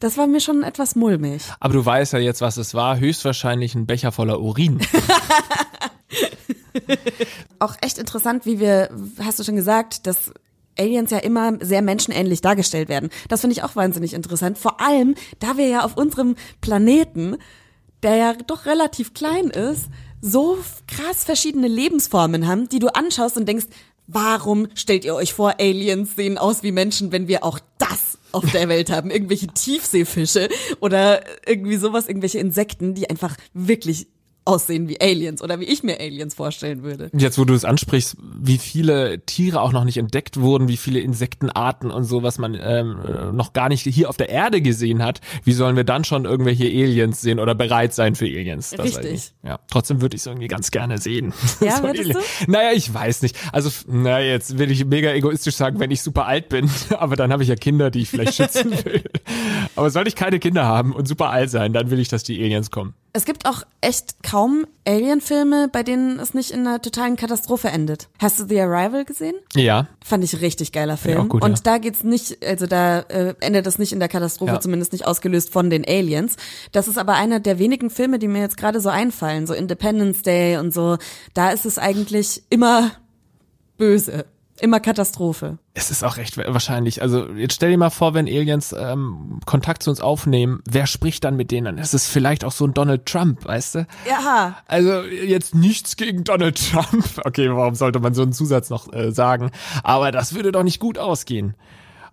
das 0.00 0.18
war 0.18 0.26
mir 0.26 0.40
schon 0.40 0.62
etwas 0.62 0.96
mulmig. 0.96 1.42
Aber 1.60 1.74
du 1.74 1.84
weißt 1.84 2.12
ja 2.14 2.18
jetzt, 2.18 2.40
was 2.40 2.56
es 2.56 2.74
war. 2.74 2.98
Höchstwahrscheinlich 2.98 3.74
ein 3.74 3.86
Becher 3.86 4.12
voller 4.12 4.40
Urin. 4.40 4.80
Auch 7.58 7.76
echt 7.80 7.98
interessant, 7.98 8.46
wie 8.46 8.58
wir, 8.60 8.90
hast 9.20 9.38
du 9.38 9.44
schon 9.44 9.56
gesagt, 9.56 10.06
dass 10.06 10.32
Aliens 10.78 11.10
ja 11.10 11.18
immer 11.18 11.58
sehr 11.60 11.82
menschenähnlich 11.82 12.40
dargestellt 12.40 12.88
werden. 12.88 13.10
Das 13.28 13.40
finde 13.40 13.54
ich 13.54 13.62
auch 13.62 13.76
wahnsinnig 13.76 14.14
interessant. 14.14 14.58
Vor 14.58 14.80
allem, 14.80 15.14
da 15.38 15.56
wir 15.56 15.68
ja 15.68 15.84
auf 15.84 15.96
unserem 15.96 16.36
Planeten, 16.60 17.36
der 18.02 18.16
ja 18.16 18.32
doch 18.34 18.66
relativ 18.66 19.14
klein 19.14 19.46
ist, 19.46 19.86
so 20.20 20.58
krass 20.86 21.24
verschiedene 21.24 21.68
Lebensformen 21.68 22.46
haben, 22.46 22.68
die 22.68 22.78
du 22.78 22.88
anschaust 22.88 23.36
und 23.36 23.46
denkst, 23.46 23.66
warum 24.06 24.68
stellt 24.74 25.04
ihr 25.04 25.14
euch 25.14 25.32
vor, 25.32 25.54
Aliens 25.58 26.16
sehen 26.16 26.38
aus 26.38 26.62
wie 26.62 26.72
Menschen, 26.72 27.12
wenn 27.12 27.28
wir 27.28 27.44
auch 27.44 27.58
das 27.78 28.18
auf 28.32 28.50
der 28.50 28.68
Welt 28.68 28.90
haben? 28.90 29.10
Irgendwelche 29.10 29.48
Tiefseefische 29.48 30.48
oder 30.80 31.22
irgendwie 31.46 31.76
sowas, 31.76 32.08
irgendwelche 32.08 32.38
Insekten, 32.38 32.94
die 32.94 33.08
einfach 33.08 33.36
wirklich 33.52 34.08
aussehen 34.44 34.88
wie 34.88 35.00
Aliens 35.00 35.42
oder 35.42 35.60
wie 35.60 35.64
ich 35.64 35.82
mir 35.82 36.00
Aliens 36.00 36.34
vorstellen 36.34 36.82
würde. 36.82 37.10
Jetzt, 37.12 37.38
wo 37.38 37.44
du 37.44 37.54
es 37.54 37.64
ansprichst, 37.64 38.16
wie 38.20 38.58
viele 38.58 39.20
Tiere 39.24 39.60
auch 39.60 39.72
noch 39.72 39.84
nicht 39.84 39.96
entdeckt 39.96 40.38
wurden, 40.40 40.68
wie 40.68 40.76
viele 40.76 41.00
Insektenarten 41.00 41.90
und 41.90 42.04
so, 42.04 42.22
was 42.22 42.38
man 42.38 42.54
ähm, 42.60 42.96
noch 43.34 43.52
gar 43.52 43.68
nicht 43.68 43.82
hier 43.82 44.08
auf 44.08 44.16
der 44.16 44.28
Erde 44.28 44.60
gesehen 44.60 45.02
hat, 45.02 45.20
wie 45.44 45.52
sollen 45.52 45.76
wir 45.76 45.84
dann 45.84 46.04
schon 46.04 46.24
irgendwelche 46.24 46.64
Aliens 46.64 47.20
sehen 47.20 47.38
oder 47.38 47.54
bereit 47.54 47.94
sein 47.94 48.14
für 48.14 48.26
Aliens? 48.26 48.70
Das 48.70 48.84
Richtig. 48.84 49.32
Ja, 49.42 49.58
trotzdem 49.70 50.02
würde 50.02 50.16
ich 50.16 50.22
es 50.22 50.26
irgendwie 50.26 50.48
ganz 50.48 50.70
gerne 50.70 50.98
sehen. 50.98 51.32
Ja, 51.60 51.76
So 51.78 51.84
würdest 51.84 52.10
Alien. 52.10 52.24
Naja, 52.48 52.72
ich 52.74 52.92
weiß 52.92 53.22
nicht. 53.22 53.36
Also, 53.52 53.70
na 53.86 54.20
jetzt 54.20 54.58
will 54.58 54.70
ich 54.70 54.84
mega 54.84 55.12
egoistisch 55.12 55.54
sagen, 55.54 55.78
wenn 55.80 55.90
ich 55.90 56.02
super 56.02 56.26
alt 56.26 56.48
bin, 56.48 56.68
aber 56.98 57.16
dann 57.16 57.32
habe 57.32 57.42
ich 57.42 57.48
ja 57.48 57.54
Kinder, 57.54 57.90
die 57.90 58.00
ich 58.02 58.10
vielleicht 58.10 58.34
schützen 58.36 58.72
will. 58.84 59.04
aber 59.76 59.90
sollte 59.90 60.08
ich 60.08 60.16
keine 60.16 60.38
Kinder 60.38 60.64
haben 60.64 60.92
und 60.92 61.08
super 61.08 61.30
alt 61.30 61.50
sein, 61.50 61.72
dann 61.72 61.90
will 61.90 61.98
ich, 62.00 62.08
dass 62.08 62.22
die 62.24 62.42
Aliens 62.42 62.70
kommen. 62.70 62.94
Es 63.12 63.24
gibt 63.24 63.46
auch 63.46 63.62
echt 63.80 64.22
kaum 64.24 64.33
Alien-Filme, 64.86 65.68
bei 65.72 65.82
denen 65.82 66.18
es 66.18 66.34
nicht 66.34 66.50
in 66.50 66.66
einer 66.66 66.82
totalen 66.82 67.16
Katastrophe 67.16 67.68
endet. 67.68 68.08
Hast 68.20 68.40
du 68.40 68.46
The 68.46 68.60
Arrival 68.60 69.04
gesehen? 69.04 69.34
Ja, 69.54 69.86
Fand 70.04 70.24
ich 70.24 70.40
richtig 70.40 70.72
geiler 70.72 70.96
Film. 70.96 71.18
auch 71.20 71.28
gut, 71.28 71.42
und 71.44 71.52
ja. 71.52 71.60
da 71.62 71.78
geht's 71.78 72.02
nicht, 72.04 72.44
also 72.44 72.66
da 72.66 73.00
äh, 73.00 73.34
endet 73.40 73.66
es 73.66 73.78
nicht 73.78 73.92
in 73.92 74.00
der 74.00 74.08
Katastrophe, 74.08 74.52
Ja. 74.52 74.60
zumindest 74.60 74.92
nicht 74.92 75.06
ausgelöst 75.06 75.50
von 75.50 75.70
den 75.70 75.84
Aliens. 75.86 76.36
Das 76.72 76.88
ist 76.88 76.98
aber 76.98 77.14
einer 77.14 77.40
der 77.40 77.58
wenigen 77.58 77.90
Filme, 77.90 78.18
die 78.18 78.28
mir 78.28 78.40
jetzt 78.40 78.56
gerade 78.56 78.80
so 78.80 78.88
einfallen, 78.88 79.46
so 79.46 79.54
Independence 79.54 80.22
Day 80.22 80.56
und 80.58 80.74
so. 80.74 80.98
Da 81.32 81.50
ist 81.50 81.64
es 81.64 81.78
eigentlich 81.78 82.42
immer 82.50 82.90
böse, 83.76 84.26
immer 84.60 84.80
Katastrophe. 84.80 85.58
Es 85.74 85.90
ist 85.90 86.04
auch 86.04 86.16
recht 86.16 86.36
wahrscheinlich. 86.36 87.02
Also 87.02 87.28
jetzt 87.30 87.54
stell 87.54 87.70
dir 87.70 87.78
mal 87.78 87.90
vor, 87.90 88.14
wenn 88.14 88.26
Aliens 88.26 88.74
ähm, 88.78 89.40
Kontakt 89.44 89.82
zu 89.82 89.90
uns 89.90 90.00
aufnehmen, 90.00 90.62
wer 90.68 90.86
spricht 90.86 91.24
dann 91.24 91.36
mit 91.36 91.50
denen? 91.50 91.78
Es 91.78 91.94
ist 91.94 92.08
vielleicht 92.08 92.44
auch 92.44 92.52
so 92.52 92.66
ein 92.66 92.74
Donald 92.74 93.06
Trump, 93.06 93.44
weißt 93.44 93.74
du? 93.76 93.86
Ja, 94.08 94.56
Also 94.68 95.02
jetzt 95.02 95.54
nichts 95.54 95.96
gegen 95.96 96.24
Donald 96.24 96.70
Trump. 96.70 97.04
Okay, 97.24 97.48
warum 97.50 97.74
sollte 97.74 98.00
man 98.00 98.14
so 98.14 98.22
einen 98.22 98.32
Zusatz 98.32 98.70
noch 98.70 98.92
äh, 98.92 99.10
sagen? 99.10 99.50
Aber 99.82 100.12
das 100.12 100.34
würde 100.34 100.52
doch 100.52 100.62
nicht 100.62 100.78
gut 100.78 100.98
ausgehen. 100.98 101.54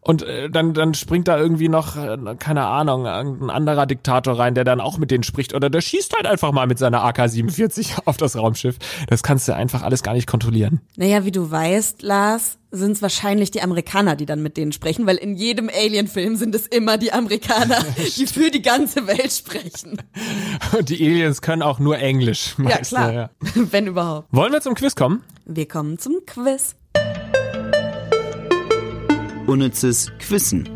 Und 0.03 0.23
äh, 0.23 0.49
dann, 0.49 0.73
dann 0.73 0.95
springt 0.95 1.27
da 1.27 1.37
irgendwie 1.37 1.69
noch, 1.69 1.95
äh, 1.95 2.17
keine 2.39 2.65
Ahnung, 2.65 3.05
ein 3.05 3.51
anderer 3.51 3.85
Diktator 3.85 4.37
rein, 4.37 4.55
der 4.55 4.63
dann 4.63 4.81
auch 4.81 4.97
mit 4.97 5.11
denen 5.11 5.23
spricht. 5.23 5.53
Oder 5.53 5.69
der 5.69 5.81
schießt 5.81 6.15
halt 6.15 6.25
einfach 6.25 6.51
mal 6.51 6.65
mit 6.65 6.79
seiner 6.79 7.03
AK-47 7.03 7.99
auf 8.05 8.17
das 8.17 8.35
Raumschiff. 8.35 8.77
Das 9.07 9.21
kannst 9.21 9.47
du 9.47 9.55
einfach 9.55 9.83
alles 9.83 10.01
gar 10.01 10.13
nicht 10.13 10.25
kontrollieren. 10.25 10.81
Naja, 10.97 11.23
wie 11.23 11.31
du 11.31 11.51
weißt, 11.51 12.01
Lars, 12.01 12.57
sind 12.71 12.93
es 12.93 13.01
wahrscheinlich 13.03 13.51
die 13.51 13.61
Amerikaner, 13.61 14.15
die 14.15 14.25
dann 14.25 14.41
mit 14.41 14.57
denen 14.57 14.71
sprechen, 14.71 15.05
weil 15.05 15.17
in 15.17 15.35
jedem 15.35 15.69
Alien-Film 15.69 16.35
sind 16.35 16.55
es 16.55 16.65
immer 16.65 16.97
die 16.97 17.13
Amerikaner, 17.13 17.85
die 18.17 18.25
für 18.25 18.49
die 18.49 18.63
ganze 18.63 19.05
Welt 19.05 19.31
sprechen. 19.31 20.01
Und 20.75 20.89
die 20.89 21.05
Aliens 21.05 21.41
können 21.41 21.61
auch 21.61 21.77
nur 21.77 21.99
Englisch. 21.99 22.55
Ja, 22.57 22.63
meist, 22.63 22.89
klar. 22.89 23.13
ja. 23.13 23.29
Wenn 23.55 23.85
überhaupt. 23.85 24.29
Wollen 24.31 24.51
wir 24.51 24.61
zum 24.61 24.73
Quiz 24.73 24.95
kommen? 24.95 25.23
Wir 25.45 25.67
kommen 25.67 25.99
zum 25.99 26.25
Quiz. 26.25 26.75
Unnützes 29.51 30.13
Quissen. 30.17 30.69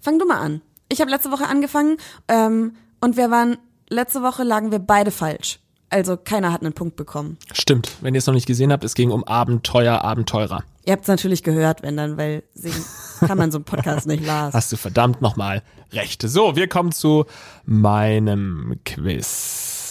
Fang 0.00 0.18
du 0.18 0.24
mal 0.24 0.38
an. 0.38 0.62
Ich 0.88 1.02
habe 1.02 1.10
letzte 1.10 1.30
Woche 1.30 1.46
angefangen 1.46 1.98
ähm, 2.26 2.74
und 3.02 3.18
wir 3.18 3.30
waren, 3.30 3.58
letzte 3.90 4.22
Woche 4.22 4.44
lagen 4.44 4.70
wir 4.72 4.78
beide 4.78 5.10
falsch. 5.10 5.60
Also 5.90 6.16
keiner 6.16 6.54
hat 6.54 6.62
einen 6.62 6.72
Punkt 6.72 6.96
bekommen. 6.96 7.36
Stimmt. 7.52 7.92
Wenn 8.00 8.14
ihr 8.14 8.18
es 8.18 8.26
noch 8.26 8.32
nicht 8.32 8.46
gesehen 8.46 8.72
habt, 8.72 8.82
es 8.82 8.94
ging 8.94 9.10
um 9.10 9.24
Abenteuer, 9.24 10.02
Abenteurer. 10.02 10.64
Ihr 10.86 10.94
habt 10.94 11.02
es 11.02 11.08
natürlich 11.08 11.42
gehört, 11.42 11.82
wenn 11.82 11.98
dann, 11.98 12.16
weil 12.16 12.44
singen 12.54 12.82
kann 13.20 13.36
man 13.36 13.50
so 13.52 13.58
einen 13.58 13.66
Podcast 13.66 14.06
nicht, 14.06 14.24
Lars. 14.24 14.54
Hast 14.54 14.72
du 14.72 14.78
verdammt 14.78 15.20
nochmal 15.20 15.62
recht. 15.92 16.22
So, 16.22 16.56
wir 16.56 16.66
kommen 16.66 16.92
zu 16.92 17.26
meinem 17.66 18.80
Quiz. 18.86 19.81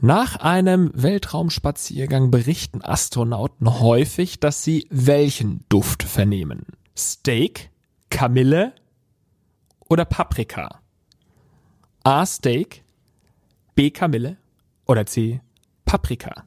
Nach 0.00 0.36
einem 0.36 0.92
Weltraumspaziergang 0.94 2.30
berichten 2.30 2.82
Astronauten 2.82 3.80
häufig, 3.80 4.38
dass 4.38 4.62
sie 4.62 4.86
welchen 4.90 5.64
Duft 5.68 6.04
vernehmen? 6.04 6.66
Steak, 6.96 7.70
Kamille 8.08 8.74
oder 9.88 10.04
Paprika? 10.04 10.80
A. 12.04 12.24
Steak, 12.24 12.84
B. 13.74 13.90
Kamille 13.90 14.36
oder 14.86 15.04
C. 15.04 15.40
Paprika? 15.84 16.44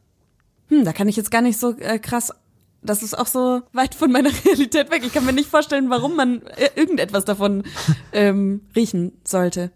Hm, 0.69 0.85
da 0.85 0.93
kann 0.93 1.09
ich 1.09 1.17
jetzt 1.17 1.29
gar 1.29 1.41
nicht 1.41 1.59
so 1.59 1.77
äh, 1.77 1.99
krass. 1.99 2.33
Das 2.81 3.03
ist 3.03 3.17
auch 3.17 3.27
so 3.27 3.63
weit 3.73 3.95
von 3.95 4.13
meiner 4.13 4.31
Realität 4.45 4.89
weg. 4.91 5.03
Ich 5.05 5.11
kann 5.11 5.25
mir 5.25 5.33
nicht 5.33 5.49
vorstellen, 5.49 5.89
warum 5.89 6.15
man 6.15 6.41
äh, 6.55 6.69
irgendetwas 6.75 7.25
davon 7.25 7.63
ähm, 8.13 8.61
riechen 8.77 9.11
sollte. 9.25 9.71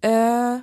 Äh, 0.00 0.60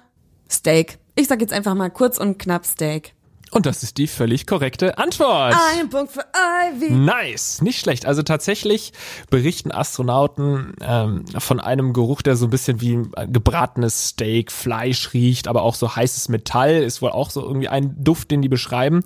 Steak. 0.49 0.97
Ich 1.19 1.27
sag 1.27 1.41
jetzt 1.41 1.51
einfach 1.51 1.73
mal 1.73 1.89
kurz 1.89 2.19
und 2.19 2.37
knapp 2.37 2.63
Steak. 2.63 3.15
Und 3.49 3.65
das 3.65 3.81
ist 3.81 3.97
die 3.97 4.05
völlig 4.05 4.45
korrekte 4.45 4.99
Antwort. 4.99 5.55
Ein 5.79 5.89
Punkt 5.89 6.11
für 6.11 6.25
Ivy. 6.35 6.91
Nice, 6.91 7.61
nicht 7.61 7.79
schlecht. 7.79 8.05
Also 8.05 8.21
tatsächlich 8.21 8.93
berichten 9.31 9.71
Astronauten 9.71 10.73
ähm, 10.81 11.25
von 11.39 11.59
einem 11.59 11.93
Geruch, 11.93 12.21
der 12.21 12.35
so 12.35 12.45
ein 12.45 12.49
bisschen 12.49 12.81
wie 12.81 12.97
ein 13.15 13.33
gebratenes 13.33 14.09
Steak, 14.09 14.51
Fleisch 14.51 15.13
riecht, 15.13 15.47
aber 15.47 15.63
auch 15.63 15.73
so 15.73 15.95
heißes 15.95 16.29
Metall 16.29 16.83
ist 16.83 17.01
wohl 17.01 17.09
auch 17.09 17.31
so 17.31 17.41
irgendwie 17.41 17.69
ein 17.69 17.95
Duft, 17.97 18.29
den 18.29 18.43
die 18.43 18.49
beschreiben. 18.49 19.03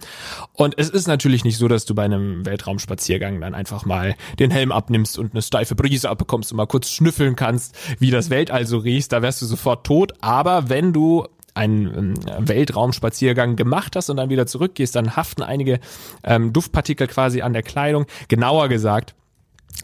Und 0.52 0.74
es 0.78 0.90
ist 0.90 1.08
natürlich 1.08 1.46
nicht 1.46 1.58
so, 1.58 1.70
dass 1.70 1.86
du 1.86 1.96
bei 1.96 2.04
einem 2.04 2.46
Weltraumspaziergang 2.46 3.40
dann 3.40 3.54
einfach 3.54 3.86
mal 3.86 4.16
den 4.40 4.52
Helm 4.52 4.74
abnimmst 4.74 5.18
und 5.18 5.34
eine 5.34 5.44
steife 5.44 5.76
Brise 5.76 6.10
abbekommst 6.10 6.52
und 6.52 6.58
mal 6.58 6.68
kurz 6.68 6.90
schnüffeln 6.90 7.38
kannst, 7.38 7.78
wie 8.00 8.12
das 8.12 8.30
Weltall 8.30 8.66
so 8.66 8.80
riecht. 8.80 9.14
Da 9.14 9.22
wärst 9.22 9.42
du 9.42 9.46
sofort 9.46 9.86
tot. 9.86 10.14
Aber 10.20 10.68
wenn 10.68 10.92
du 10.94 11.28
einen 11.54 12.16
ähm, 12.28 12.48
Weltraumspaziergang 12.48 13.56
gemacht 13.56 13.96
hast 13.96 14.10
und 14.10 14.18
dann 14.18 14.30
wieder 14.30 14.48
zurückgehst, 14.48 14.96
dann 14.96 15.16
haften 15.16 15.44
einige 15.44 15.80
ähm, 16.24 16.54
Duftpartikel 16.54 17.08
quasi 17.08 17.42
an 17.42 17.54
der 17.54 17.64
Kleidung. 17.64 18.06
Genauer 18.28 18.70
gesagt, 18.70 19.16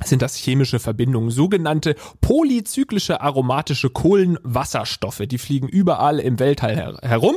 sind 0.04 0.22
das 0.22 0.36
chemische 0.36 0.80
Verbindungen, 0.80 1.32
sogenannte 1.32 1.96
polyzyklische 2.22 3.22
aromatische 3.22 3.90
Kohlenwasserstoffe. 3.90 5.24
Die 5.28 5.38
fliegen 5.38 5.68
überall 5.68 6.20
im 6.20 6.40
Weltall 6.40 6.76
her 6.76 6.98
herum 7.02 7.36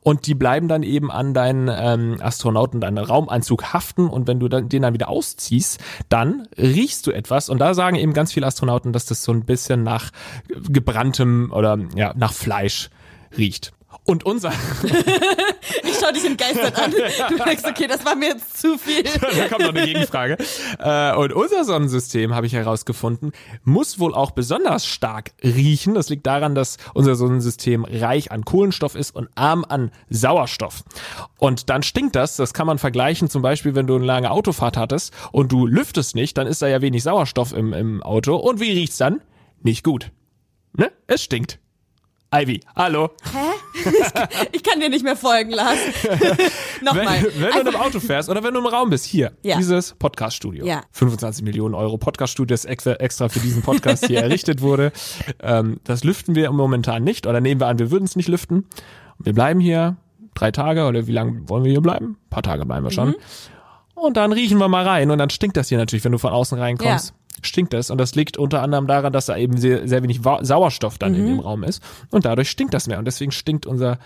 und 0.00 0.26
die 0.26 0.34
bleiben 0.34 0.68
dann 0.68 0.82
eben 0.82 1.10
an 1.10 1.34
deinen 1.34 1.68
ähm, 1.72 2.18
Astronauten, 2.20 2.80
deinen 2.80 2.98
Raumanzug 2.98 3.72
haften 3.72 4.08
und 4.08 4.28
wenn 4.28 4.38
du 4.38 4.48
dann, 4.48 4.68
den 4.68 4.82
dann 4.82 4.94
wieder 4.94 5.08
ausziehst, 5.08 5.80
dann 6.08 6.46
riechst 6.56 7.06
du 7.06 7.10
etwas 7.10 7.48
und 7.48 7.58
da 7.58 7.74
sagen 7.74 7.96
eben 7.96 8.12
ganz 8.12 8.32
viele 8.32 8.46
Astronauten, 8.46 8.92
dass 8.92 9.06
das 9.06 9.22
so 9.24 9.32
ein 9.32 9.44
bisschen 9.44 9.82
nach 9.82 10.10
gebranntem 10.68 11.50
oder 11.52 11.78
ja, 11.96 12.14
nach 12.16 12.32
Fleisch 12.32 12.90
riecht. 13.36 13.72
Und 14.04 14.24
unser. 14.24 14.52
ich 14.82 15.98
schau 16.00 16.12
dich 16.12 16.24
entgeistert 16.24 16.78
an. 16.78 16.90
Du 16.90 17.36
denkst, 17.44 17.64
okay, 17.66 17.86
das 17.86 18.04
war 18.04 18.16
mir 18.16 18.28
jetzt 18.28 18.58
zu 18.58 18.76
viel. 18.76 19.02
da 19.20 19.48
kommt 19.48 19.60
noch 19.60 19.74
eine 19.74 19.84
Gegenfrage. 19.84 20.36
Äh, 20.78 21.14
und 21.14 21.32
unser 21.32 21.64
Sonnensystem, 21.64 22.34
habe 22.34 22.46
ich 22.46 22.52
herausgefunden, 22.52 23.32
muss 23.64 23.98
wohl 23.98 24.14
auch 24.14 24.30
besonders 24.30 24.86
stark 24.86 25.32
riechen. 25.42 25.94
Das 25.94 26.08
liegt 26.10 26.26
daran, 26.26 26.54
dass 26.54 26.76
unser 26.94 27.14
Sonnensystem 27.14 27.84
reich 27.84 28.30
an 28.30 28.44
Kohlenstoff 28.44 28.94
ist 28.94 29.14
und 29.14 29.28
arm 29.34 29.64
an 29.68 29.90
Sauerstoff. 30.10 30.84
Und 31.38 31.70
dann 31.70 31.82
stinkt 31.82 32.14
das. 32.16 32.36
Das 32.36 32.54
kann 32.54 32.66
man 32.66 32.78
vergleichen, 32.78 33.30
zum 33.30 33.42
Beispiel, 33.42 33.74
wenn 33.74 33.86
du 33.86 33.96
eine 33.96 34.06
lange 34.06 34.30
Autofahrt 34.30 34.76
hattest 34.76 35.14
und 35.32 35.52
du 35.52 35.66
lüftest 35.66 36.14
nicht, 36.14 36.36
dann 36.36 36.46
ist 36.46 36.60
da 36.60 36.66
ja 36.66 36.82
wenig 36.82 37.02
Sauerstoff 37.02 37.52
im, 37.52 37.72
im 37.72 38.02
Auto. 38.02 38.36
Und 38.36 38.60
wie 38.60 38.72
riecht's 38.72 38.98
dann? 38.98 39.22
Nicht 39.62 39.82
gut. 39.82 40.12
Ne? 40.76 40.92
Es 41.06 41.22
stinkt. 41.22 41.58
Ivy, 42.34 42.60
hallo. 42.76 43.08
Hä? 43.32 43.88
Ich 44.52 44.62
kann 44.62 44.80
dir 44.80 44.90
nicht 44.90 45.02
mehr 45.04 45.16
folgen, 45.16 45.50
Lars. 45.50 45.78
Nochmal. 46.82 47.22
Wenn, 47.36 47.54
wenn 47.54 47.64
du 47.64 47.70
im 47.70 47.76
Auto 47.76 48.00
fährst 48.00 48.28
oder 48.28 48.42
wenn 48.44 48.52
du 48.52 48.60
im 48.60 48.66
Raum 48.66 48.90
bist, 48.90 49.06
hier, 49.06 49.32
Ja. 49.42 49.56
dieses 49.56 49.94
Podcast-Studio. 49.94 50.66
Ja. 50.66 50.82
25 50.92 51.42
Millionen 51.44 51.74
Euro 51.74 51.96
Podcast-Studio, 51.96 52.52
das 52.54 52.64
extra, 52.66 53.28
für 53.30 53.40
diesen 53.40 53.62
Podcast 53.62 54.06
hier 54.06 54.20
errichtet 54.22 54.60
wurde. 54.60 54.92
Ähm, 55.40 55.80
das 55.84 56.04
lüften 56.04 56.34
wir 56.34 56.50
momentan 56.52 57.02
nicht 57.02 57.26
oder 57.26 57.40
nehmen 57.40 57.60
wir 57.62 57.66
an, 57.68 57.78
wir 57.78 57.90
würden 57.90 58.04
es 58.04 58.14
nicht 58.16 58.28
lüften. 58.28 58.66
Wir 59.18 59.32
bleiben 59.32 59.60
hier 59.60 59.96
drei 60.34 60.50
Tage 60.50 60.84
oder 60.86 61.06
wie 61.06 61.12
lange 61.12 61.48
wollen 61.48 61.64
wir 61.64 61.70
hier 61.70 61.80
bleiben? 61.80 62.18
Ein 62.26 62.30
paar 62.30 62.42
Tage 62.42 62.66
bleiben 62.66 62.84
wir 62.84 62.90
Mhm. 62.90 62.94
schon. 62.94 63.14
Und 63.94 64.16
dann 64.18 64.32
riechen 64.32 64.58
wir 64.58 64.68
mal 64.68 64.86
rein 64.86 65.10
und 65.10 65.18
dann 65.18 65.30
stinkt 65.30 65.56
das 65.56 65.68
hier 65.70 65.78
natürlich, 65.78 66.04
wenn 66.04 66.12
du 66.12 66.18
von 66.18 66.32
außen 66.32 66.58
reinkommst. 66.58 67.08
Ja. 67.10 67.14
Stinkt 67.42 67.72
das 67.72 67.90
und 67.90 67.98
das 67.98 68.14
liegt 68.14 68.36
unter 68.36 68.62
anderem 68.62 68.86
daran, 68.86 69.12
dass 69.12 69.26
da 69.26 69.36
eben 69.36 69.56
sehr, 69.58 69.86
sehr 69.88 70.02
wenig 70.02 70.20
Sauerstoff 70.22 70.98
dann 70.98 71.14
in 71.14 71.22
Mhm. 71.22 71.26
dem 71.28 71.40
Raum 71.40 71.64
ist 71.64 71.82
und 72.10 72.24
dadurch 72.24 72.50
stinkt 72.50 72.74
das 72.74 72.86
mehr 72.86 72.98
und 72.98 73.04
deswegen 73.04 73.32
stinkt 73.32 73.66
unser 73.66 73.98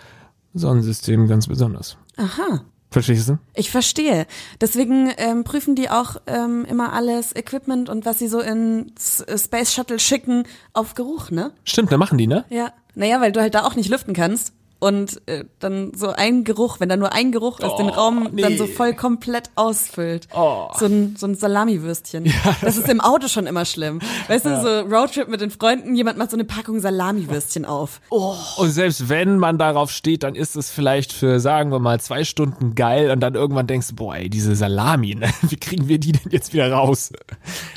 Sonnensystem 0.54 1.28
ganz 1.28 1.46
besonders. 1.46 1.96
Aha. 2.16 2.64
Verstehst 2.90 3.30
du? 3.30 3.38
Ich 3.54 3.70
verstehe. 3.70 4.26
Deswegen 4.60 5.10
ähm, 5.16 5.44
prüfen 5.44 5.74
die 5.74 5.88
auch 5.88 6.16
ähm, 6.26 6.66
immer 6.68 6.92
alles 6.92 7.34
Equipment 7.34 7.88
und 7.88 8.04
was 8.04 8.18
sie 8.18 8.28
so 8.28 8.38
in 8.40 8.92
S- 8.98 9.20
äh, 9.22 9.38
Space 9.38 9.72
Shuttle 9.72 9.98
schicken 9.98 10.44
auf 10.74 10.92
Geruch, 10.92 11.30
ne? 11.30 11.52
Stimmt, 11.64 11.90
da 11.90 11.96
machen 11.96 12.18
die, 12.18 12.26
ne? 12.26 12.44
Ja. 12.50 12.72
Naja, 12.94 13.18
weil 13.22 13.32
du 13.32 13.40
halt 13.40 13.54
da 13.54 13.64
auch 13.64 13.76
nicht 13.76 13.88
lüften 13.88 14.12
kannst. 14.12 14.52
Und 14.82 15.22
äh, 15.26 15.44
dann 15.60 15.92
so 15.94 16.08
ein 16.08 16.42
Geruch, 16.42 16.80
wenn 16.80 16.88
da 16.88 16.96
nur 16.96 17.12
ein 17.12 17.30
Geruch 17.30 17.60
ist, 17.60 17.76
den 17.76 17.86
Oh, 17.86 17.92
Raum 17.92 18.30
nee. 18.32 18.42
dann 18.42 18.58
so 18.58 18.66
voll 18.66 18.94
komplett 18.94 19.50
ausfüllt. 19.54 20.26
Oh. 20.34 20.70
So 20.76 20.86
ein, 20.86 21.14
so 21.16 21.28
ein 21.28 21.36
Salamiwürstchen. 21.36 22.24
Das 22.62 22.76
ist 22.76 22.88
im 22.88 23.00
Auto 23.00 23.28
schon 23.28 23.46
immer 23.46 23.64
schlimm. 23.64 24.00
Weißt 24.26 24.44
du, 24.44 24.60
so 24.60 24.80
Roadtrip 24.92 25.28
mit 25.28 25.40
den 25.40 25.52
Freunden, 25.52 25.94
jemand 25.94 26.18
macht 26.18 26.32
so 26.32 26.36
eine 26.36 26.42
Packung 26.42 26.80
Salamiwürstchen 26.80 27.64
auf. 27.64 28.00
Oh. 28.10 28.34
Und 28.56 28.70
selbst 28.70 29.08
wenn 29.08 29.38
man 29.38 29.56
darauf 29.56 29.92
steht, 29.92 30.24
dann 30.24 30.34
ist 30.34 30.56
es 30.56 30.68
vielleicht 30.68 31.12
für, 31.12 31.38
sagen 31.38 31.70
wir 31.70 31.78
mal, 31.78 32.00
zwei 32.00 32.24
Stunden 32.24 32.74
geil 32.74 33.12
und 33.12 33.20
dann 33.20 33.36
irgendwann 33.36 33.68
denkst 33.68 33.86
du, 33.90 33.94
boah, 33.94 34.16
ey, 34.16 34.28
diese 34.30 34.56
Salami, 34.56 35.14
ne? 35.14 35.28
wie 35.42 35.58
kriegen 35.58 35.86
wir 35.86 35.98
die 35.98 36.10
denn 36.10 36.32
jetzt 36.32 36.52
wieder 36.52 36.72
raus? 36.72 37.12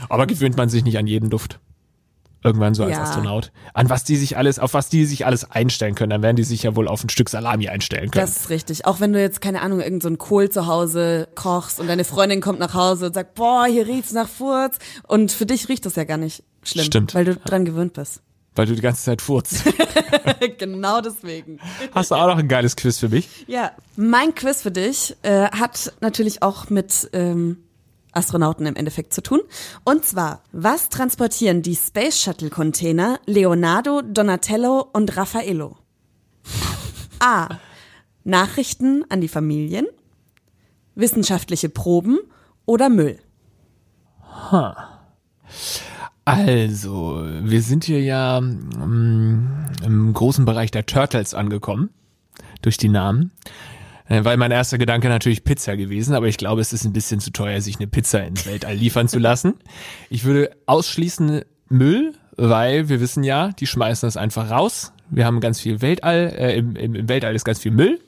Aber 0.10 0.26
gewöhnt 0.26 0.58
man 0.58 0.70
sich 0.70 0.84
nicht 0.84 0.98
an 0.98 1.06
jeden 1.06 1.30
Duft. 1.30 1.60
Irgendwann 2.46 2.76
so 2.76 2.84
als 2.84 2.92
Ja. 2.94 3.02
Astronaut. 3.02 3.52
An 3.74 3.90
was 3.90 4.04
die 4.04 4.16
sich 4.18 4.38
alles, 4.38 4.60
auf 4.60 4.76
was 4.76 4.88
die 4.88 5.06
sich 5.06 5.26
alles 5.26 5.50
einstellen 5.50 5.96
können, 5.96 6.12
dann 6.12 6.22
werden 6.22 6.36
die 6.36 6.44
sich 6.44 6.62
ja 6.62 6.76
wohl 6.76 6.88
auf 6.88 7.04
ein 7.04 7.10
Stück 7.10 7.28
Salami 7.28 7.70
einstellen 7.70 8.12
können. 8.12 8.24
Das 8.24 8.38
ist 8.38 8.50
richtig. 8.52 8.86
Auch 8.86 9.00
wenn 9.00 9.14
du 9.14 9.20
jetzt, 9.20 9.42
keine 9.42 9.62
Ahnung, 9.62 9.82
irgend 9.82 10.04
so 10.04 10.08
einen 10.10 10.20
Kohl 10.20 10.50
zu 10.52 10.68
Hause 10.68 11.28
kochst 11.34 11.80
und 11.80 11.88
deine 11.88 12.04
Freundin 12.04 12.42
kommt 12.42 12.60
nach 12.60 12.76
Hause 12.76 13.08
und 13.08 13.16
sagt, 13.16 13.34
boah, 13.34 13.66
hier 13.66 13.88
riecht's 13.88 14.14
nach 14.14 14.30
Furz. 14.30 14.78
Und 15.08 15.32
für 15.32 15.48
dich 15.48 15.68
riecht 15.70 15.88
das 15.88 15.96
ja 15.96 16.04
gar 16.04 16.18
nicht 16.18 16.44
schlimm. 16.64 16.86
Stimmt. 16.86 17.16
Weil 17.16 17.26
du 17.26 17.36
dran 17.36 17.66
gewöhnt 17.66 17.94
bist. 17.94 18.22
Weil 18.54 18.68
du 18.68 18.76
die 18.76 18.82
ganze 18.82 19.04
Zeit 19.04 19.22
furzt. 19.24 19.64
genau 20.60 21.02
deswegen. 21.02 21.60
Hast 21.94 22.12
du 22.12 22.16
auch 22.16 22.28
noch 22.28 22.38
ein 22.38 22.48
geiles 22.48 22.76
Quiz 22.76 23.00
für 23.00 23.10
mich? 23.10 23.28
Ja, 23.48 23.72
mein 23.96 24.36
Quiz 24.36 24.62
für 24.62 24.72
dich 24.72 25.16
äh, 25.24 25.50
hat 25.50 25.92
natürlich 26.00 26.42
auch 26.44 26.70
mit 26.70 27.10
ähm, 27.12 27.58
Astronauten 28.16 28.66
im 28.66 28.76
Endeffekt 28.76 29.14
zu 29.14 29.22
tun. 29.22 29.42
Und 29.84 30.06
zwar, 30.06 30.42
was 30.52 30.90
transportieren 30.90 31.62
die 31.62 31.76
Space 31.76 32.22
Shuttle 32.22 32.50
Container 32.50 33.20
Leonardo, 33.26 34.02
Donatello 34.02 34.88
und 34.94 35.16
Raffaello? 35.16 35.78
A. 37.20 37.50
Nachrichten 38.24 39.06
an 39.10 39.22
die 39.22 39.28
Familien, 39.28 39.86
wissenschaftliche 40.96 41.70
Proben 41.70 42.18
oder 42.66 42.90
Müll? 42.90 43.20
Also, 46.26 47.24
wir 47.24 47.62
sind 47.62 47.84
hier 47.84 48.02
ja 48.02 48.42
mm, 48.42 49.66
im 49.84 50.14
großen 50.14 50.44
Bereich 50.46 50.72
der 50.72 50.86
Turtles 50.88 51.36
angekommen. 51.36 51.92
Durch 52.64 52.78
die 52.78 52.90
Namen. 52.90 53.32
Äh, 54.08 54.24
Weil 54.24 54.38
mein 54.38 54.52
erster 54.52 54.78
Gedanke 54.78 55.10
natürlich 55.10 55.44
Pizza 55.44 55.76
gewesen, 55.78 56.14
aber 56.14 56.28
ich 56.28 56.38
glaube, 56.38 56.62
es 56.62 56.74
ist 56.74 56.86
ein 56.86 56.94
bisschen 56.94 57.20
zu 57.20 57.32
teuer, 57.32 57.60
sich 57.62 57.78
eine 57.78 57.88
Pizza 57.88 58.24
ins 58.24 58.46
Weltall 58.46 58.76
liefern 58.76 59.08
zu 59.08 59.20
lassen. 59.20 59.56
Ich 60.10 60.24
würde 60.26 60.52
ausschließen 60.66 61.42
Müll, 61.70 62.14
weil 62.38 62.90
wir 62.90 63.00
wissen 63.02 63.24
ja, 63.24 63.50
die 63.54 63.66
schmeißen 63.68 64.06
das 64.08 64.18
einfach 64.18 64.50
raus. 64.52 64.92
Wir 65.10 65.26
haben 65.26 65.40
ganz 65.40 65.60
viel 65.60 65.82
Weltall, 65.82 66.34
äh, 66.38 66.58
im, 66.58 66.76
im, 66.76 66.96
im 66.96 67.10
Weltall 67.10 67.34
ist 67.36 67.46
ganz 67.46 67.60
viel 67.60 67.72
Müll. 67.72 68.00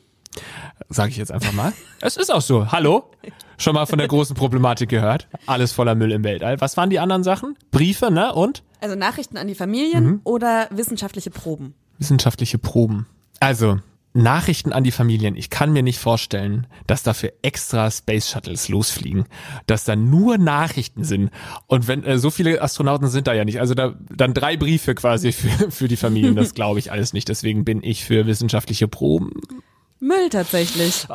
Sage 0.89 1.09
ich 1.09 1.17
jetzt 1.17 1.31
einfach 1.31 1.53
mal. 1.53 1.73
Es 2.01 2.15
ist 2.15 2.31
auch 2.31 2.41
so. 2.41 2.71
Hallo? 2.71 3.09
Schon 3.57 3.73
mal 3.73 3.87
von 3.87 3.97
der 3.97 4.07
großen 4.07 4.35
Problematik 4.35 4.89
gehört. 4.89 5.27
Alles 5.47 5.71
voller 5.71 5.95
Müll 5.95 6.11
im 6.11 6.23
Weltall. 6.23 6.61
Was 6.61 6.77
waren 6.77 6.91
die 6.91 6.99
anderen 6.99 7.23
Sachen? 7.23 7.55
Briefe, 7.71 8.11
ne? 8.11 8.31
Und 8.35 8.61
Also 8.81 8.95
Nachrichten 8.95 9.37
an 9.37 9.47
die 9.47 9.55
Familien 9.55 10.21
oder 10.23 10.67
wissenschaftliche 10.69 11.31
Proben? 11.31 11.73
wissenschaftliche 11.97 12.59
Proben. 12.59 13.07
Also, 13.39 13.79
Nachrichten 14.17 14.73
an 14.73 14.83
die 14.83 14.91
Familien. 14.91 15.35
Ich 15.35 15.49
kann 15.49 15.71
mir 15.71 15.83
nicht 15.83 15.99
vorstellen, 15.99 16.67
dass 16.87 17.03
dafür 17.03 17.33
extra 17.41 17.89
Space 17.91 18.29
Shuttles 18.29 18.67
losfliegen, 18.67 19.25
dass 19.67 19.83
da 19.83 19.95
nur 19.95 20.37
Nachrichten 20.37 21.03
sind. 21.03 21.29
Und 21.67 21.87
wenn 21.87 22.03
äh, 22.03 22.17
so 22.17 22.29
viele 22.29 22.61
Astronauten 22.61 23.07
sind 23.07 23.27
da 23.27 23.33
ja 23.33 23.45
nicht, 23.45 23.59
also 23.59 23.73
da 23.73 23.95
dann 24.09 24.33
drei 24.33 24.57
Briefe 24.57 24.95
quasi 24.95 25.31
für, 25.31 25.71
für 25.71 25.87
die 25.87 25.97
Familien, 25.97 26.35
das 26.35 26.53
glaube 26.53 26.79
ich 26.79 26.91
alles 26.91 27.13
nicht. 27.13 27.29
Deswegen 27.29 27.63
bin 27.63 27.83
ich 27.83 28.03
für 28.03 28.25
wissenschaftliche 28.25 28.87
Proben. 28.87 29.31
Müll 29.99 30.29
tatsächlich. 30.29 31.07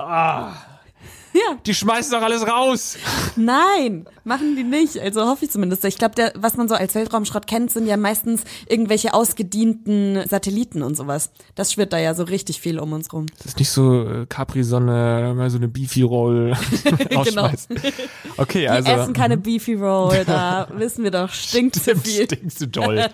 Die 1.66 1.74
schmeißen 1.74 2.12
doch 2.12 2.22
alles 2.22 2.46
raus. 2.46 2.96
Nein, 3.36 4.06
machen 4.24 4.56
die 4.56 4.64
nicht. 4.64 4.98
Also 4.98 5.26
hoffe 5.26 5.44
ich 5.44 5.50
zumindest. 5.50 5.84
Ich 5.84 5.98
glaube, 5.98 6.32
was 6.36 6.56
man 6.56 6.68
so 6.68 6.74
als 6.74 6.94
Weltraumschrott 6.94 7.46
kennt, 7.46 7.70
sind 7.70 7.86
ja 7.86 7.96
meistens 7.96 8.42
irgendwelche 8.68 9.14
ausgedienten 9.14 10.26
Satelliten 10.28 10.82
und 10.82 10.96
sowas. 10.96 11.30
Das 11.54 11.72
schwirrt 11.72 11.92
da 11.92 11.98
ja 11.98 12.14
so 12.14 12.24
richtig 12.24 12.60
viel 12.60 12.78
um 12.78 12.92
uns 12.92 13.12
rum. 13.12 13.26
Das 13.38 13.46
ist 13.46 13.58
nicht 13.58 13.70
so 13.70 14.02
äh, 14.02 14.26
Capri-Sonne, 14.26 15.34
mal 15.36 15.50
so 15.50 15.56
eine 15.58 15.68
Beefy-Roll 15.68 16.52
rausschmeißen. 17.14 17.80
Okay, 18.36 18.68
also. 18.68 18.88
Die 18.88 18.94
essen 18.94 19.12
keine 19.12 19.36
Beefy 19.36 19.74
Roll, 19.74 20.24
da 20.26 20.68
wissen 20.74 21.04
wir 21.04 21.10
doch, 21.10 21.30
stinkt 21.30 21.76
zu 21.76 21.96
viel. 21.96 22.24
Stinkst 22.24 22.60
du 22.60 22.66
doll. 22.66 23.06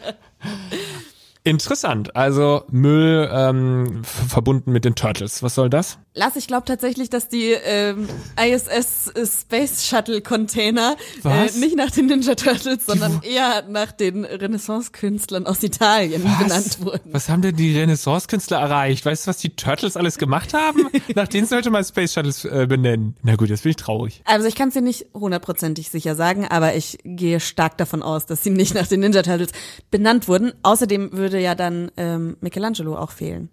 Interessant. 1.48 2.14
Also 2.14 2.64
Müll 2.70 3.28
ähm, 3.32 4.02
verbunden 4.04 4.70
mit 4.70 4.84
den 4.84 4.94
Turtles. 4.94 5.42
Was 5.42 5.54
soll 5.54 5.70
das? 5.70 5.98
Lass, 6.18 6.34
ich 6.36 6.48
glaube 6.48 6.64
tatsächlich, 6.64 7.10
dass 7.10 7.28
die 7.28 7.52
ähm, 7.52 8.08
ISS 8.36 9.12
Space 9.40 9.86
Shuttle 9.86 10.20
Container 10.20 10.96
äh, 11.20 11.24
Was? 11.24 11.56
nicht 11.56 11.76
nach 11.76 11.90
den 11.90 12.06
Ninja 12.06 12.34
Turtles, 12.34 12.86
sondern 12.86 13.22
eher 13.22 13.62
nach 13.68 13.92
den 13.92 14.24
Renaissance-Künstlern 14.24 15.46
aus 15.46 15.62
Italien 15.62 16.22
benannt 16.38 16.80
wurden. 16.80 17.12
Was 17.12 17.28
haben 17.28 17.40
denn 17.42 17.54
die 17.54 17.78
Renaissance-Künstler 17.78 18.58
erreicht? 18.58 19.06
Weißt 19.06 19.26
du, 19.26 19.28
was 19.28 19.38
die 19.38 19.50
Turtles 19.50 19.96
alles 19.96 20.18
gemacht 20.18 20.54
haben? 20.54 20.88
Nach 21.14 21.28
denen 21.28 21.46
sollte 21.46 21.70
man 21.70 21.84
Space 21.84 22.14
Shuttles 22.14 22.44
äh, 22.44 22.66
benennen. 22.68 23.16
Na 23.22 23.36
gut, 23.36 23.48
jetzt 23.48 23.62
bin 23.62 23.70
ich 23.70 23.76
traurig. 23.76 24.20
Also 24.24 24.48
ich 24.48 24.56
kann 24.56 24.68
es 24.68 24.74
dir 24.74 24.82
nicht 24.82 25.06
hundertprozentig 25.14 25.88
sicher 25.88 26.16
sagen, 26.16 26.46
aber 26.48 26.74
ich 26.74 26.98
gehe 27.04 27.38
stark 27.38 27.78
davon 27.78 28.02
aus, 28.02 28.26
dass 28.26 28.42
sie 28.42 28.50
nicht 28.50 28.74
nach 28.74 28.88
den 28.88 29.00
Ninja 29.00 29.22
Turtles 29.22 29.52
benannt 29.90 30.26
wurden. 30.26 30.52
Außerdem 30.62 31.12
würde 31.12 31.37
ja 31.40 31.54
dann 31.54 31.90
ähm, 31.96 32.36
Michelangelo 32.40 32.96
auch 32.96 33.10
fehlen. 33.10 33.50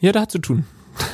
Ja, 0.00 0.12
da 0.12 0.22
hat 0.22 0.30
zu 0.30 0.38
tun. 0.38 0.64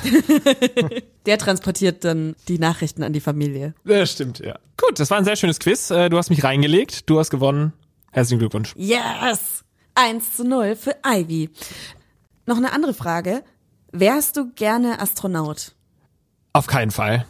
Der 1.27 1.39
transportiert 1.39 2.05
dann 2.05 2.35
die 2.49 2.59
Nachrichten 2.59 3.03
an 3.03 3.13
die 3.13 3.21
Familie. 3.21 3.75
Das 3.85 4.13
stimmt, 4.13 4.39
ja. 4.41 4.59
Gut, 4.77 4.99
das 4.99 5.11
war 5.11 5.19
ein 5.19 5.25
sehr 5.25 5.37
schönes 5.37 5.59
Quiz. 5.59 5.91
Äh, 5.91 6.09
Du 6.09 6.19
hast 6.19 6.31
mich 6.31 6.45
reingelegt. 6.45 7.09
Du 7.09 7.19
hast 7.19 7.31
gewonnen. 7.31 7.73
Herzlichen 8.13 8.39
Glückwunsch. 8.39 8.73
Yes! 8.77 9.65
1 9.95 10.37
zu 10.37 10.45
0 10.45 10.77
für 10.77 10.95
Ivy. 11.07 11.51
Noch 12.47 12.57
eine 12.59 12.73
andere 12.73 12.95
Frage. 12.95 13.43
Wärst 13.93 14.37
du 14.37 14.51
gerne 14.55 15.01
Astronaut? 15.01 15.75
Auf 16.53 16.67
keinen 16.67 16.91
Fall. 16.91 17.27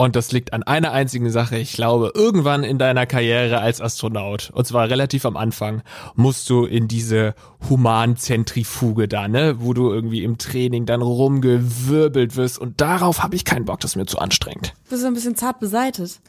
Und 0.00 0.14
das 0.14 0.30
liegt 0.30 0.52
an 0.52 0.62
einer 0.62 0.92
einzigen 0.92 1.28
Sache. 1.28 1.58
Ich 1.58 1.72
glaube, 1.72 2.12
irgendwann 2.14 2.62
in 2.62 2.78
deiner 2.78 3.04
Karriere 3.04 3.58
als 3.58 3.80
Astronaut, 3.80 4.48
und 4.54 4.64
zwar 4.64 4.88
relativ 4.88 5.26
am 5.26 5.36
Anfang, 5.36 5.82
musst 6.14 6.48
du 6.48 6.66
in 6.66 6.86
diese 6.86 7.34
Humanzentrifuge 7.68 9.08
da, 9.08 9.26
ne, 9.26 9.56
wo 9.58 9.74
du 9.74 9.92
irgendwie 9.92 10.22
im 10.22 10.38
Training 10.38 10.86
dann 10.86 11.02
rumgewirbelt 11.02 12.36
wirst. 12.36 12.60
Und 12.60 12.80
darauf 12.80 13.24
habe 13.24 13.34
ich 13.34 13.44
keinen 13.44 13.64
Bock, 13.64 13.80
das 13.80 13.90
ist 13.90 13.96
mir 13.96 14.06
zu 14.06 14.20
anstrengend. 14.20 14.72
Bist 14.88 15.02
du 15.02 15.08
ein 15.08 15.14
bisschen 15.14 15.34
zart 15.34 15.58
beseitet? 15.58 16.20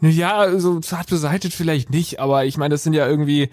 Ja, 0.00 0.58
so 0.58 0.80
zart 0.80 1.06
beseitet 1.06 1.54
vielleicht 1.54 1.90
nicht, 1.90 2.18
aber 2.18 2.44
ich 2.44 2.56
meine, 2.56 2.74
das 2.74 2.82
sind 2.82 2.92
ja 2.92 3.06
irgendwie, 3.06 3.50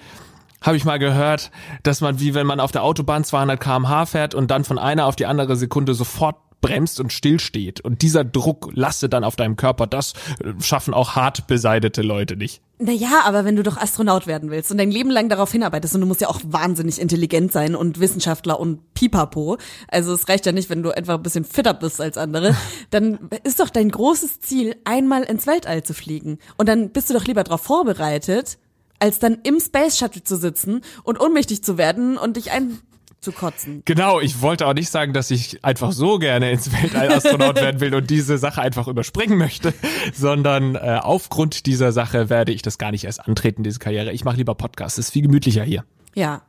habe 0.62 0.78
ich 0.78 0.84
mal 0.84 0.98
gehört, 0.98 1.52
dass 1.84 2.02
man 2.02 2.20
wie 2.20 2.34
wenn 2.34 2.48
man 2.48 2.60
auf 2.60 2.72
der 2.72 2.82
Autobahn 2.82 3.24
200 3.24 3.60
km/h 3.60 4.08
fährt 4.08 4.34
und 4.34 4.50
dann 4.50 4.64
von 4.64 4.80
einer 4.80 5.06
auf 5.06 5.16
die 5.16 5.28
andere 5.28 5.56
Sekunde 5.56 5.94
sofort 5.94 6.38
bremst 6.62 7.00
und 7.00 7.14
stillsteht. 7.14 7.82
Und 7.82 8.02
dieser 8.02 8.24
Druck 8.24 8.72
lastet 8.74 9.14
dann 9.14 9.24
auf 9.24 9.36
deinem 9.36 9.56
Körper. 9.56 9.88
Das 9.88 10.14
äh, 10.44 10.62
schaffen 10.62 10.94
auch 10.94 11.16
hart 11.16 11.48
beseitete 11.48 12.02
Leute 12.02 12.36
nicht. 12.36 12.62
Naja, 12.82 13.24
aber 13.26 13.44
wenn 13.44 13.58
du 13.58 13.64
doch 13.64 13.76
Astronaut 13.76 14.26
werden 14.26 14.52
willst 14.52 14.72
und 14.72 14.78
dein 14.78 14.90
Leben 14.90 15.10
lang 15.10 15.28
darauf 15.28 15.52
hinarbeitest 15.52 15.96
und 15.96 16.02
du 16.02 16.08
musst 16.08 16.22
ja 16.22 16.30
auch 16.30 16.40
wahnsinnig 16.46 17.00
intelligent 17.00 17.52
sein 17.52 17.76
und 17.76 18.00
Wissenschaftler 18.00 18.58
und 18.58 18.94
Pipapo, 18.94 19.58
also 19.90 20.14
es 20.14 20.30
reicht 20.30 20.46
ja 20.46 20.54
nicht, 20.54 20.70
wenn 20.70 20.82
du 20.82 20.92
einfach 20.92 21.16
ein 21.16 21.24
bisschen 21.24 21.44
fitter 21.44 21.74
bist 21.74 22.00
als 22.00 22.18
andere, 22.18 22.56
dann 22.90 23.30
ist 23.44 23.60
doch 23.60 23.70
dein 23.70 23.90
großes 23.90 24.40
Ziel, 24.40 24.78
einmal 24.86 25.24
ins 25.24 25.46
Weltall 25.46 25.84
zu 25.84 25.94
fliegen. 25.94 26.40
Und 26.58 26.70
dann 26.70 26.92
bist 26.92 27.10
du 27.10 27.14
doch 27.14 27.26
lieber 27.26 27.44
darauf 27.44 27.62
vorbereitet, 27.62 28.58
als 29.00 29.20
dann 29.20 29.40
im 29.44 29.60
Space 29.60 29.98
Shuttle 29.98 30.24
zu 30.24 30.38
sitzen 30.38 30.82
und 31.04 31.20
ohnmächtig 31.20 31.64
zu 31.64 31.78
werden 31.78 32.18
und 32.18 32.38
dich 32.38 32.52
ein 32.52 32.80
zu 33.22 33.32
kotzen. 33.32 33.82
Genau, 33.86 34.20
ich 34.20 34.42
wollte 34.42 34.68
auch 34.68 34.74
nicht 34.74 34.90
sagen, 34.90 35.14
dass 35.14 35.32
ich 35.32 35.64
einfach 35.64 35.92
so 35.92 36.20
gerne 36.20 36.52
ins 36.52 36.72
Weltall 36.72 37.12
Astronaut 37.12 37.56
werden 37.62 37.82
will 37.82 37.94
und 37.96 38.10
diese 38.10 38.38
Sache 38.38 38.62
einfach 38.62 38.88
überspringen 38.88 39.38
möchte, 39.38 39.74
sondern 40.14 40.76
äh, 40.76 41.00
aufgrund 41.02 41.66
dieser 41.66 41.92
Sache 41.92 42.30
werde 42.30 42.52
ich 42.52 42.62
das 42.62 42.78
gar 42.78 42.92
nicht 42.92 43.04
erst 43.04 43.28
antreten, 43.28 43.64
diese 43.64 43.80
Karriere. 43.80 44.12
Ich 44.12 44.24
mache 44.24 44.38
lieber 44.38 44.56
Podcasts, 44.56 44.98
ist 44.98 45.12
viel 45.12 45.24
gemütlicher 45.24 45.64
hier. 45.64 45.84
Ja, 46.16 46.44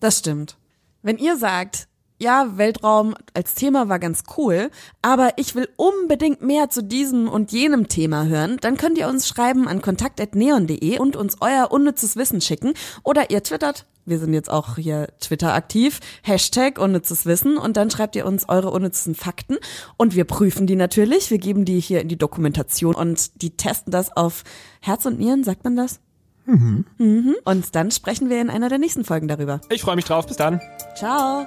das 0.00 0.18
stimmt. 0.18 0.58
Wenn 1.02 1.18
ihr 1.18 1.36
sagt, 1.36 1.88
ja, 2.22 2.56
Weltraum 2.56 3.14
als 3.34 3.54
Thema 3.54 3.88
war 3.88 3.98
ganz 3.98 4.22
cool, 4.36 4.70
aber 5.02 5.32
ich 5.36 5.54
will 5.54 5.68
unbedingt 5.76 6.40
mehr 6.40 6.70
zu 6.70 6.82
diesem 6.82 7.28
und 7.28 7.52
jenem 7.52 7.88
Thema 7.88 8.26
hören, 8.26 8.58
dann 8.60 8.76
könnt 8.76 8.96
ihr 8.96 9.08
uns 9.08 9.26
schreiben 9.26 9.68
an 9.68 9.82
kontakt.neon.de 9.82 10.98
und 10.98 11.16
uns 11.16 11.36
euer 11.40 11.70
unnützes 11.70 12.16
Wissen 12.16 12.40
schicken 12.40 12.74
oder 13.02 13.30
ihr 13.30 13.42
twittert 13.42 13.86
wir 14.04 14.18
sind 14.18 14.34
jetzt 14.34 14.50
auch 14.50 14.76
hier 14.76 15.08
Twitter 15.20 15.54
aktiv, 15.54 16.00
Hashtag 16.22 16.80
unnützes 16.80 17.24
Wissen 17.24 17.56
und 17.56 17.76
dann 17.76 17.88
schreibt 17.88 18.16
ihr 18.16 18.26
uns 18.26 18.48
eure 18.48 18.70
unnützen 18.70 19.14
Fakten 19.14 19.58
und 19.96 20.16
wir 20.16 20.24
prüfen 20.24 20.66
die 20.66 20.74
natürlich, 20.74 21.30
wir 21.30 21.38
geben 21.38 21.64
die 21.64 21.78
hier 21.78 22.00
in 22.00 22.08
die 22.08 22.18
Dokumentation 22.18 22.96
und 22.96 23.42
die 23.42 23.56
testen 23.56 23.92
das 23.92 24.16
auf 24.16 24.42
Herz 24.80 25.06
und 25.06 25.20
Nieren, 25.20 25.44
sagt 25.44 25.62
man 25.62 25.76
das? 25.76 26.00
Mhm. 26.46 26.84
mhm. 26.98 27.36
Und 27.44 27.74
dann 27.76 27.92
sprechen 27.92 28.28
wir 28.28 28.40
in 28.40 28.50
einer 28.50 28.68
der 28.68 28.78
nächsten 28.78 29.04
Folgen 29.04 29.28
darüber. 29.28 29.60
Ich 29.70 29.82
freue 29.82 29.96
mich 29.96 30.04
drauf, 30.04 30.26
bis 30.26 30.36
dann. 30.36 30.60
Ciao. 30.96 31.46